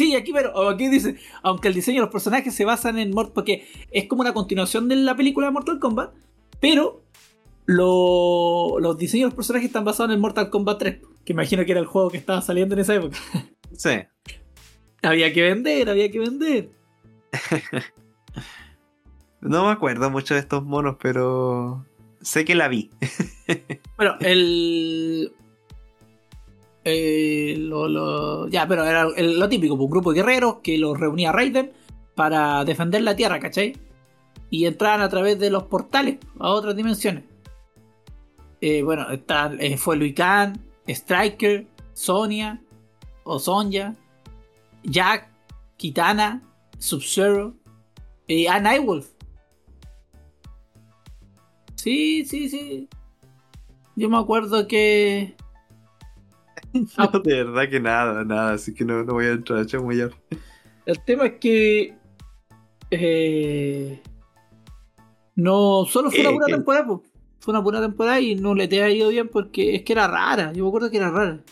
[0.00, 3.32] Sí, aquí, pero aquí dice, aunque el diseño de los personajes se basan en Mortal
[3.34, 6.12] porque es como una continuación de la película de Mortal Kombat,
[6.58, 7.02] pero
[7.66, 11.72] lo- los diseños de los personajes están basados en Mortal Kombat 3, que imagino que
[11.72, 13.18] era el juego que estaba saliendo en esa época.
[13.76, 13.90] Sí.
[15.02, 16.70] había que vender, había que vender.
[19.42, 21.86] No me acuerdo mucho de estos monos, pero
[22.20, 22.90] sé que la vi.
[23.96, 25.32] Bueno, el.
[26.84, 31.32] Eh, lo, ya, pero era lo típico, pues, un grupo de guerreros que los reunía
[31.32, 31.72] Raiden
[32.14, 33.76] para defender la Tierra, ¿cachai?
[34.50, 37.24] Y entraban a través de los portales a otras dimensiones.
[38.60, 42.60] Eh, bueno, está, eh, fue Kang, Striker, Sonia,
[43.24, 43.38] o
[44.82, 45.30] Jack,
[45.76, 46.42] Kitana,
[46.78, 47.54] Sub-Zero,
[48.26, 49.08] y ah, Nightwolf.
[51.74, 52.88] Sí, sí, sí.
[53.96, 55.34] Yo me acuerdo que.
[56.98, 60.10] No, de verdad que nada, nada, así que no, no voy a entrar a chamullar.
[60.86, 61.98] El tema es que.
[62.90, 64.02] eh,
[65.34, 66.52] no, solo fue una Eh, pura eh.
[66.52, 67.02] temporada, po.
[67.40, 70.06] Fue una pura temporada y no le te ha ido bien porque es que era
[70.08, 70.52] rara.
[70.52, 71.42] Yo me acuerdo que era rara.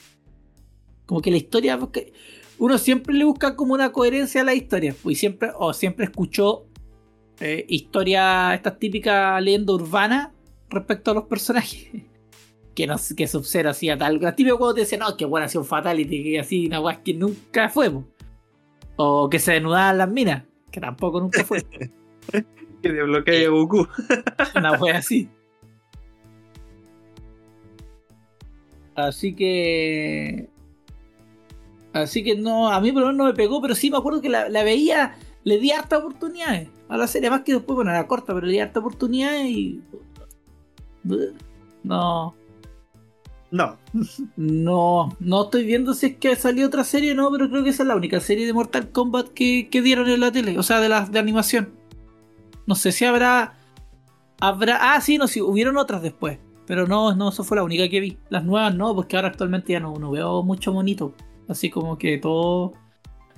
[1.07, 1.79] Como que la historia.
[1.79, 2.13] porque
[2.59, 4.95] Uno siempre le busca como una coherencia a la historia.
[5.03, 6.67] Pues, y siempre, o siempre escuchó
[7.41, 10.31] eh, historias, estas típicas leyendas urbanas
[10.71, 11.89] respecto a los personajes.
[12.79, 14.19] Que no que Sub-Zero hacía tal.
[14.19, 17.03] Los típicos cuando te dicen, no, que bueno, hacía un fatality, que así, una weá
[17.03, 18.05] que nunca fue, po.
[18.95, 21.61] O que se desnudaban las minas, que tampoco nunca fue.
[22.81, 23.89] Que desbloquea a Goku.
[24.55, 25.29] Una wea así.
[28.95, 30.49] Así que.
[31.93, 34.21] Así que no, a mí por lo menos no me pegó, pero sí me acuerdo
[34.21, 37.91] que la, la veía, le di harta oportunidades a la serie, más que después, bueno,
[37.91, 39.83] era corta, pero le di harta oportunidades y.
[41.83, 42.37] No,
[43.51, 43.79] No.
[44.37, 47.83] no, no estoy viendo si es que salió otra serie, no, pero creo que esa
[47.83, 50.81] es la única serie de Mortal Kombat que, que dieron en la tele, o sea,
[50.81, 51.71] de la de animación.
[52.67, 53.55] No sé si habrá.
[54.41, 54.95] Habrá.
[54.95, 56.39] Ah, sí, no, sí, hubieron otras después.
[56.67, 58.19] Pero no, no, eso fue la única que vi.
[58.29, 61.15] Las nuevas no, porque ahora actualmente ya no, no veo mucho monito.
[61.49, 62.75] Así como que todo.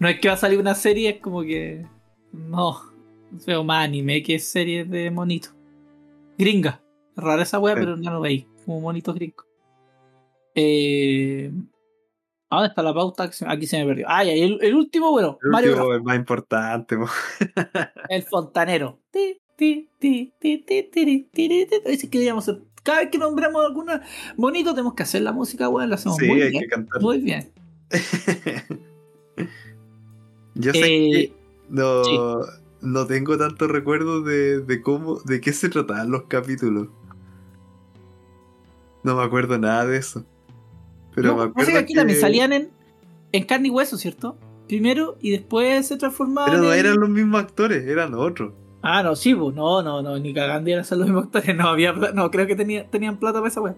[0.01, 1.87] No es que va a salir una serie, es como que.
[2.33, 2.81] No.
[3.47, 5.55] Veo más anime que series de monitos.
[6.37, 6.81] Gringa.
[7.15, 7.81] Rara esa wea, Sí.
[7.81, 8.47] pero ya no veis.
[8.67, 9.47] Como monitos gringos.
[10.55, 11.51] Eh.
[12.51, 13.31] ¿a ¿Dónde está la pauta?
[13.47, 14.07] Aquí se me perdió.
[14.09, 15.99] Ah, ya, el, el último, bueno, El Mario último Bros.
[15.99, 16.97] es más importante.
[16.97, 17.07] po.
[18.09, 18.99] El fontanero.
[22.83, 24.03] Cada vez que nombramos alguna
[24.37, 25.91] bonito, tenemos que hacer la música, weón.
[25.91, 26.63] La hacemos Sí, muy hay bien.
[26.63, 27.01] que cantar.
[27.03, 27.53] Muy bien.
[30.55, 31.33] Yo sé Eh, que
[31.69, 32.19] no, sí.
[32.81, 36.89] no tengo tanto recuerdo de, de cómo, de qué se trataban los capítulos.
[39.03, 40.25] No me acuerdo nada de eso.
[41.23, 42.71] Pero no, me acuerdo que aquí también que- salían en,
[43.33, 44.37] en carne y hueso, ¿cierto?
[44.69, 46.51] Primero y después se transformaban.
[46.51, 48.53] Pero no en- eran los mismos actores, eran otros.
[48.83, 49.55] Ah, no, sí, pues.
[49.55, 51.55] No, no, no, ni cagando eran los mismos actores.
[51.57, 53.75] No, había No, creo que tenía, tenían plata para esa weá.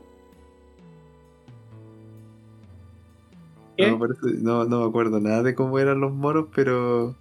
[4.41, 7.17] No, no me acuerdo nada de cómo eran los moros, pero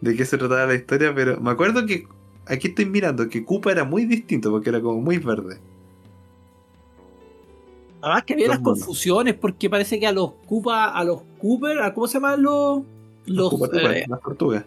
[0.00, 1.14] de qué se trataba la historia.
[1.14, 2.06] Pero me acuerdo que
[2.46, 5.58] aquí estoy mirando que Koopa era muy distinto porque era como muy verde.
[8.02, 8.78] Además que había Los monos.
[8.78, 12.82] confusiones porque parece que a los Koopa, a los Cooper, a ¿cómo se llaman los?
[13.26, 14.64] Los, Koopa Troopa, eh, las tortugas.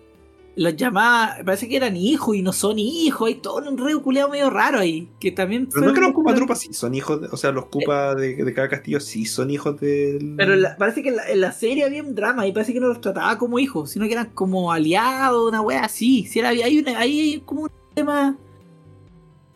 [0.56, 4.30] los llamaba, parece que eran hijos y no son hijos, hay todo un enredo culiado
[4.30, 7.28] medio raro ahí, que también Pero no que los Koopa Troopas sí son hijos, de-
[7.32, 10.34] o sea, los Koopa de, de cada castillo sí son hijos del.
[10.36, 12.82] Pero la- parece que en la, en la serie había un drama y parece que
[12.82, 16.26] no los trataba como hijos, sino que eran como aliados, una wea así.
[16.26, 18.36] Si era, hay, una, hay como un tema.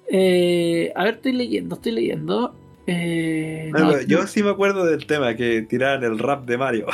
[0.09, 2.55] Eh, a ver, estoy leyendo, estoy leyendo.
[2.85, 6.57] Eh, No, no, pero yo sí me acuerdo del tema que tiraban el rap de
[6.57, 6.87] Mario.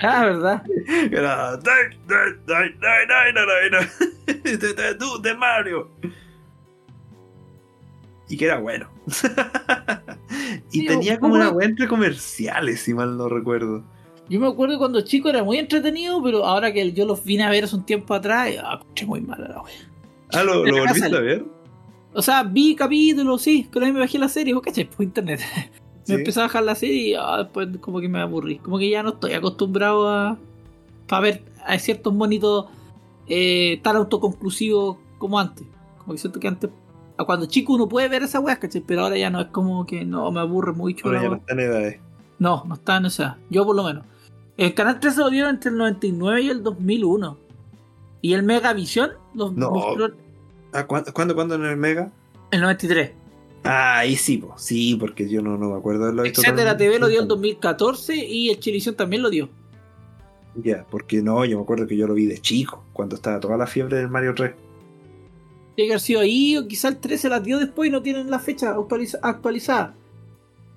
[0.00, 0.62] Ah, ¿verdad?
[1.12, 1.56] Era.
[1.56, 3.86] "Dai, dai, dai, dai, dai, dai, dai".
[4.42, 5.90] De- de- tú, de Mario.
[8.28, 8.88] Y que era bueno.
[10.72, 13.84] y Sí, tenía como una wea entre comerciales, si mal no recuerdo.
[14.28, 17.50] Yo me acuerdo cuando chico era muy entretenido, pero ahora que yo los vine a
[17.50, 19.74] ver hace un tiempo atrás, ah, escuché muy mal la wea.
[20.32, 21.44] Ah, ¿lo, volviste a ver?
[22.14, 24.84] O sea, vi capítulos, sí, pero ahí me bajé la serie, ¿vos cachai?
[24.88, 25.40] Por internet.
[26.06, 26.12] Sí.
[26.12, 28.58] Me empecé a bajar la serie y ah, después como que me aburrí.
[28.58, 30.36] Como que ya no estoy acostumbrado a,
[31.08, 32.66] a ver a ciertos monitos
[33.26, 35.66] eh, tan autoconclusivos como antes.
[35.96, 36.68] Como que siento que antes,
[37.16, 38.82] a cuando chico uno puede ver esa weá, ¿cachai?
[38.86, 41.06] Pero ahora ya no es como que no me aburre mucho.
[41.06, 41.38] Ahora ya no weá.
[41.40, 42.00] está en edades.
[42.38, 43.38] No, no está en esa.
[43.48, 44.04] Yo por lo menos.
[44.58, 47.38] El canal 13 lo dieron entre el 99 y el 2001.
[48.20, 49.70] Y el Megavisión los No.
[49.70, 50.10] mostró
[50.74, 52.10] Ah, ¿cuándo, ¿cuándo, cuándo en el Mega?
[52.50, 53.12] El 93.
[53.62, 54.54] Ah, ahí sí, po.
[54.58, 56.42] sí, porque yo no, no me acuerdo de lo visto.
[56.42, 59.48] Etcétera TV lo dio en 2014 y el Chilevisión también lo dio.
[60.56, 63.56] Ya, porque no, yo me acuerdo que yo lo vi de chico, cuando estaba toda
[63.56, 64.52] la fiebre del Mario 3.
[65.76, 68.30] Tiene que haber sido ahí o quizá el 13 las dio después y no tienen
[68.30, 69.94] la fecha actualiza- actualizada.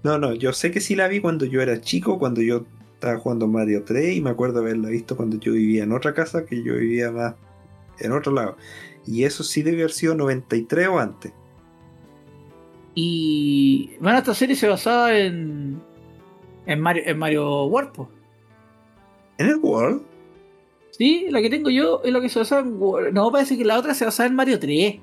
[0.03, 3.19] No, no, yo sé que sí la vi cuando yo era chico, cuando yo estaba
[3.19, 6.63] jugando Mario 3 y me acuerdo haberla visto cuando yo vivía en otra casa, que
[6.63, 7.35] yo vivía más
[7.99, 8.57] en otro lado.
[9.07, 11.33] Y eso sí debe haber sido 93 o antes.
[12.93, 15.81] Y bueno, esta serie se basaba en
[16.67, 17.91] en Mario, en Mario World.
[17.93, 18.09] po.
[19.37, 20.03] ¿En el World?
[20.91, 23.13] Sí, la que tengo yo es la que se basaba en World.
[23.13, 24.99] No, parece que la otra se basaba en Mario 3.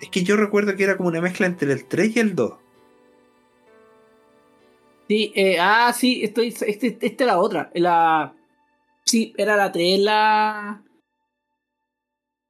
[0.00, 2.52] Es que yo recuerdo que era como una mezcla entre el 3 y el 2.
[5.08, 7.70] Sí, eh, ah, sí, estoy, este, esta era otra.
[7.74, 8.34] La,
[9.04, 10.82] sí, era la 3 la.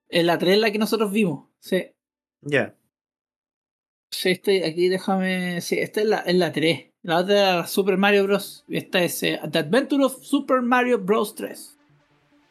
[0.08, 1.48] Es la 3 la que nosotros vimos.
[1.60, 1.84] Sí,
[2.42, 2.74] Ya.
[4.10, 5.60] sí estoy aquí, déjame.
[5.60, 6.86] Sí, esta es la, es la 3.
[7.02, 8.64] La otra era Super Mario Bros.
[8.68, 11.34] Esta es eh, The Adventure of Super Mario Bros.
[11.34, 11.76] 3.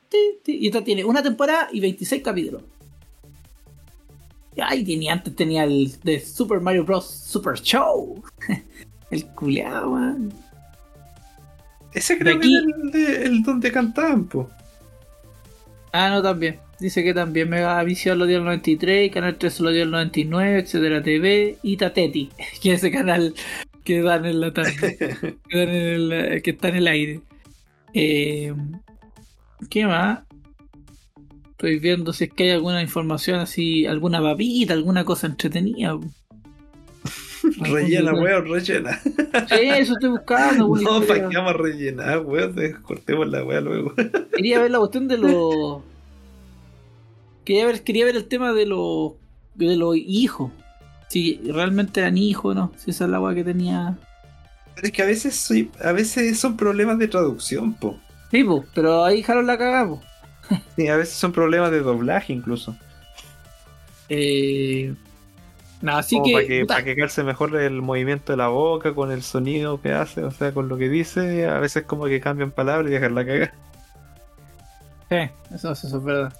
[0.10, 2.64] Ti, ti, Y esta tiene una temporada y 26 capítulos.
[4.62, 7.06] Ay, tenía, antes tenía el de Super Mario Bros.
[7.10, 8.24] Super Show.
[9.12, 10.32] el culeado, man.
[11.93, 14.49] Ese creo De aquí- que era el, de- el donde cantaban, po.
[15.91, 16.60] Ah, no, también.
[16.80, 21.01] Dice que también Megavisión lo dio el 93, Canal 13 lo dio el 99, etcétera
[21.01, 22.30] TV y Tateti,
[22.61, 23.34] que es ese canal
[23.84, 24.97] que dan en la tarde,
[25.49, 27.21] que, dan en el- que está en el aire.
[27.93, 28.53] Eh,
[29.69, 30.19] ¿Qué más?
[31.51, 35.97] Estoy viendo si es que hay alguna información así, alguna babita, alguna cosa entretenida.
[37.61, 38.99] Rellena, weón, rellena.
[39.01, 40.63] Sí, eso estoy buscando.
[40.65, 41.01] alguna No.
[41.05, 42.55] ¿para qué vamos a rellenar, weón?
[42.82, 43.93] Cortemos la weá luego.
[44.36, 45.82] Quería ver la cuestión de los.
[47.46, 49.14] Quería ver, quería ver el tema de los.
[49.54, 50.52] de los hijos.
[51.08, 52.72] Si realmente eran hijos no.
[52.78, 53.98] Si esa es la weá que tenía.
[54.74, 57.98] Pero es que a veces, soy, a veces son problemas de traducción, po.
[58.32, 60.02] Sí, po, pero ahí dejaron la cagada, po.
[60.76, 62.76] Sí, a veces son problemas de doblaje incluso.
[64.10, 64.93] Eh.
[65.82, 66.34] Nada, así Como que.
[66.34, 69.82] para que, puta, para que calce mejor el movimiento de la boca con el sonido
[69.82, 71.48] que hace, o sea, con lo que dice.
[71.48, 73.54] A veces como que cambian palabras y dejan la cagada.
[75.10, 75.16] sí,
[75.54, 76.34] eso, eso es verdad.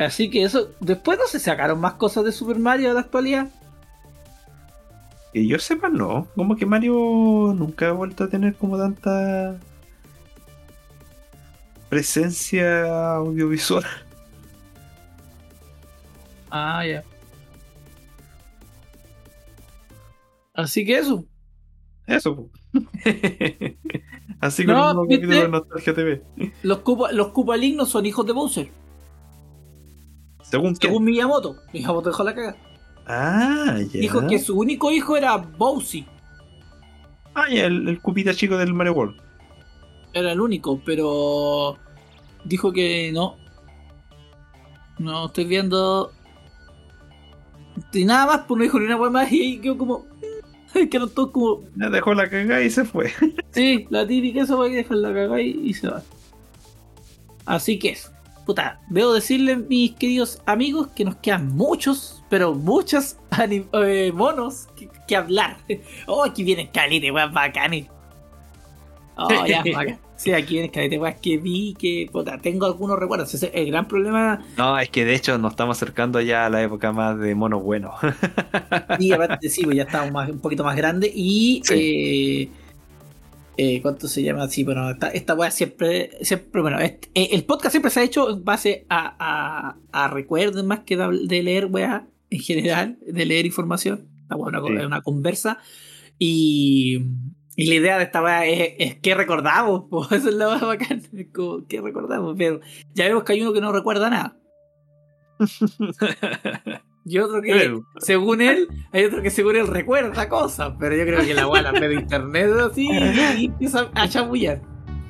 [0.00, 0.70] Así que eso.
[0.80, 3.48] Después no se sacaron más cosas de Super Mario de la actualidad.
[5.34, 6.26] Que yo sepa, no.
[6.34, 9.58] Como que Mario nunca ha vuelto a tener como tanta
[11.90, 13.84] presencia audiovisual.
[16.50, 17.04] Ah, ya.
[20.54, 21.26] Así que eso.
[22.06, 22.48] Eso.
[24.40, 25.26] Así que No, un ¿viste?
[25.26, 26.22] de Nostalgia TV.
[26.62, 28.70] Los Koopa, los Koopalings no son hijos de Bowser.
[30.50, 30.76] Según.
[30.76, 31.56] Según Miyamoto.
[31.72, 32.56] Miyamoto dejó la cagada.
[33.06, 34.00] Ah, ya.
[34.00, 36.06] Dijo que su único hijo era Bowsy.
[37.34, 39.20] Ah, ya, el, el cupita chico del Mario World.
[40.12, 41.76] Era el único, pero
[42.44, 43.36] dijo que no.
[44.98, 46.12] No estoy viendo.
[47.92, 50.06] Y nada más, pues no dijo ni una hueá más y ahí quedó como.
[50.90, 51.60] Quedaron todos como.
[51.76, 53.12] Ya dejó la cagada y se fue.
[53.52, 56.02] Sí, la típica esa que dejar la cagada y, y se va.
[57.46, 58.12] Así que eso.
[58.50, 64.88] Puta, debo decirles, mis queridos amigos, que nos quedan muchos, pero muchos eh, monos que,
[65.06, 65.58] que hablar.
[66.08, 67.86] Oh, aquí vienen caliente, weón, bacanes.
[69.16, 70.00] Oh, ya, bacán.
[70.16, 73.32] Sí, aquí vienen caliente, weón, que vi que, puta, tengo algunos recuerdos.
[73.32, 74.42] Ese es el gran problema.
[74.56, 77.62] No, es que de hecho nos estamos acercando ya a la época más de monos
[77.62, 77.94] buenos.
[78.98, 81.12] Y aparte, sí, pues ya estamos más- un poquito más grandes.
[81.14, 81.62] Y.
[81.70, 82.48] Eh,
[83.56, 84.48] eh, ¿Cuánto se llama?
[84.48, 86.60] Sí, bueno, esta, esta weá siempre, siempre.
[86.62, 90.80] Bueno, este- el podcast siempre se ha hecho en base a, a, a recuerdos más
[90.80, 94.08] que de, de leer weá en general, de leer información.
[94.22, 94.86] Esta weá es una, Sí.
[94.86, 95.58] una conversa.
[96.18, 97.00] Y.
[97.56, 100.60] Y la idea de esta weá es, es qué recordamos, pues eso es la más
[100.62, 101.02] bacán.
[101.12, 102.34] Es como, ¿qué recordamos?
[102.38, 102.60] Pero
[102.94, 104.36] ya vemos que hay uno que no recuerda nada.
[107.04, 107.84] Y otro que, Creo.
[107.98, 111.62] según él, hay otro que según él recuerda cosas, pero yo creo que la weá
[111.62, 112.88] la ve de internet así
[113.38, 114.60] y empieza a chamullar.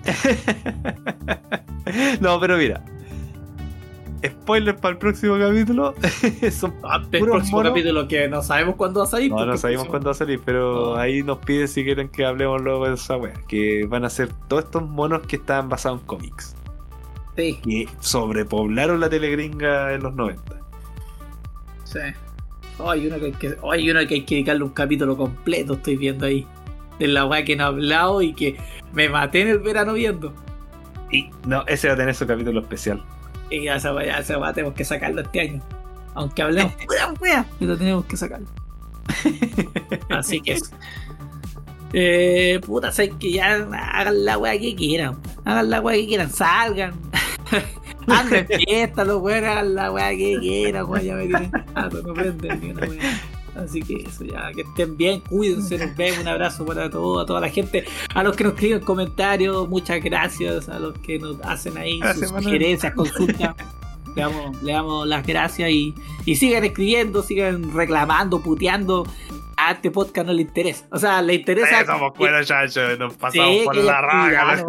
[2.21, 2.85] no, pero mira.
[4.25, 5.95] Spoiler para el próximo capítulo.
[6.53, 7.73] Son Antes el próximo monos.
[7.73, 9.31] capítulo que no sabemos cuándo va a salir.
[9.31, 10.97] No, porque no sabemos cuándo va a salir, pero No.
[10.97, 13.33] ahí nos piden si quieren que hablemos luego de esa wea.
[13.49, 16.55] Que van a ser todos estos monos que están basados en cómics.
[17.37, 20.60] Sí, Que sobrepoblaron la telegringa en los 90.
[21.93, 21.99] Sí.
[22.79, 25.17] Oh, hay uno que hay que, oh, hay uno que hay que dedicarle un capítulo
[25.17, 26.47] completo, estoy viendo ahí.
[26.99, 28.57] De la weá que no he hablado y que
[28.93, 30.35] me maté en el verano viendo.
[31.11, 33.03] Y no, ese va a tener su capítulo especial.
[33.51, 35.63] Y ya esa weá, esa weá tenemos que sacarlo este año.
[36.15, 38.49] Aunque hablemos pura wea, pero tenemos que sacarlo.
[40.11, 40.71] Así que eso.
[41.93, 45.19] Eh, puta, sé que ya hagan la wea que quieran.
[45.45, 46.95] Hagan la wea que quieran, salgan.
[48.19, 51.05] Anden fiesta, los hagan la wea que quieran, weón.
[51.05, 51.51] Ya me tienen
[52.07, 53.21] no prenden ni una wea.
[53.57, 57.27] Así que eso, ya, que estén bien, cuídense, nos vemos, un abrazo para todos, a
[57.27, 57.85] toda la gente,
[58.15, 62.31] a los que nos escriben comentarios, muchas gracias, a los que nos hacen ahí Gracias,
[62.31, 63.57] sus sugerencias, consultas.
[64.15, 65.95] Le damos, le damos las gracias y,
[66.25, 69.07] y sigan escribiendo, sigan reclamando, puteando.
[69.71, 70.85] A este podcast no le interesa.
[70.91, 71.83] O sea, le interesa.
[71.83, 74.65] Eh, somos buenos chachos, nos pasamos Sí, por la raga.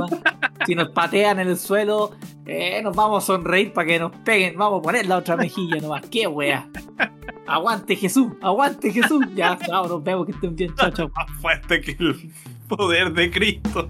[0.67, 2.11] Si nos patean en el suelo,
[2.45, 4.55] eh, nos vamos a sonreír para que nos peguen.
[4.59, 6.05] Vamos a poner la otra mejilla nomás.
[6.05, 6.69] Qué wea.
[7.47, 9.25] Aguante Jesús, aguante ¡Ah, Jesús.
[9.33, 10.75] Ya, chao, nos vemos que estén bien.
[10.75, 11.09] Chao, chao.
[11.15, 12.31] Más fuerte que el
[12.67, 13.89] poder de Cristo.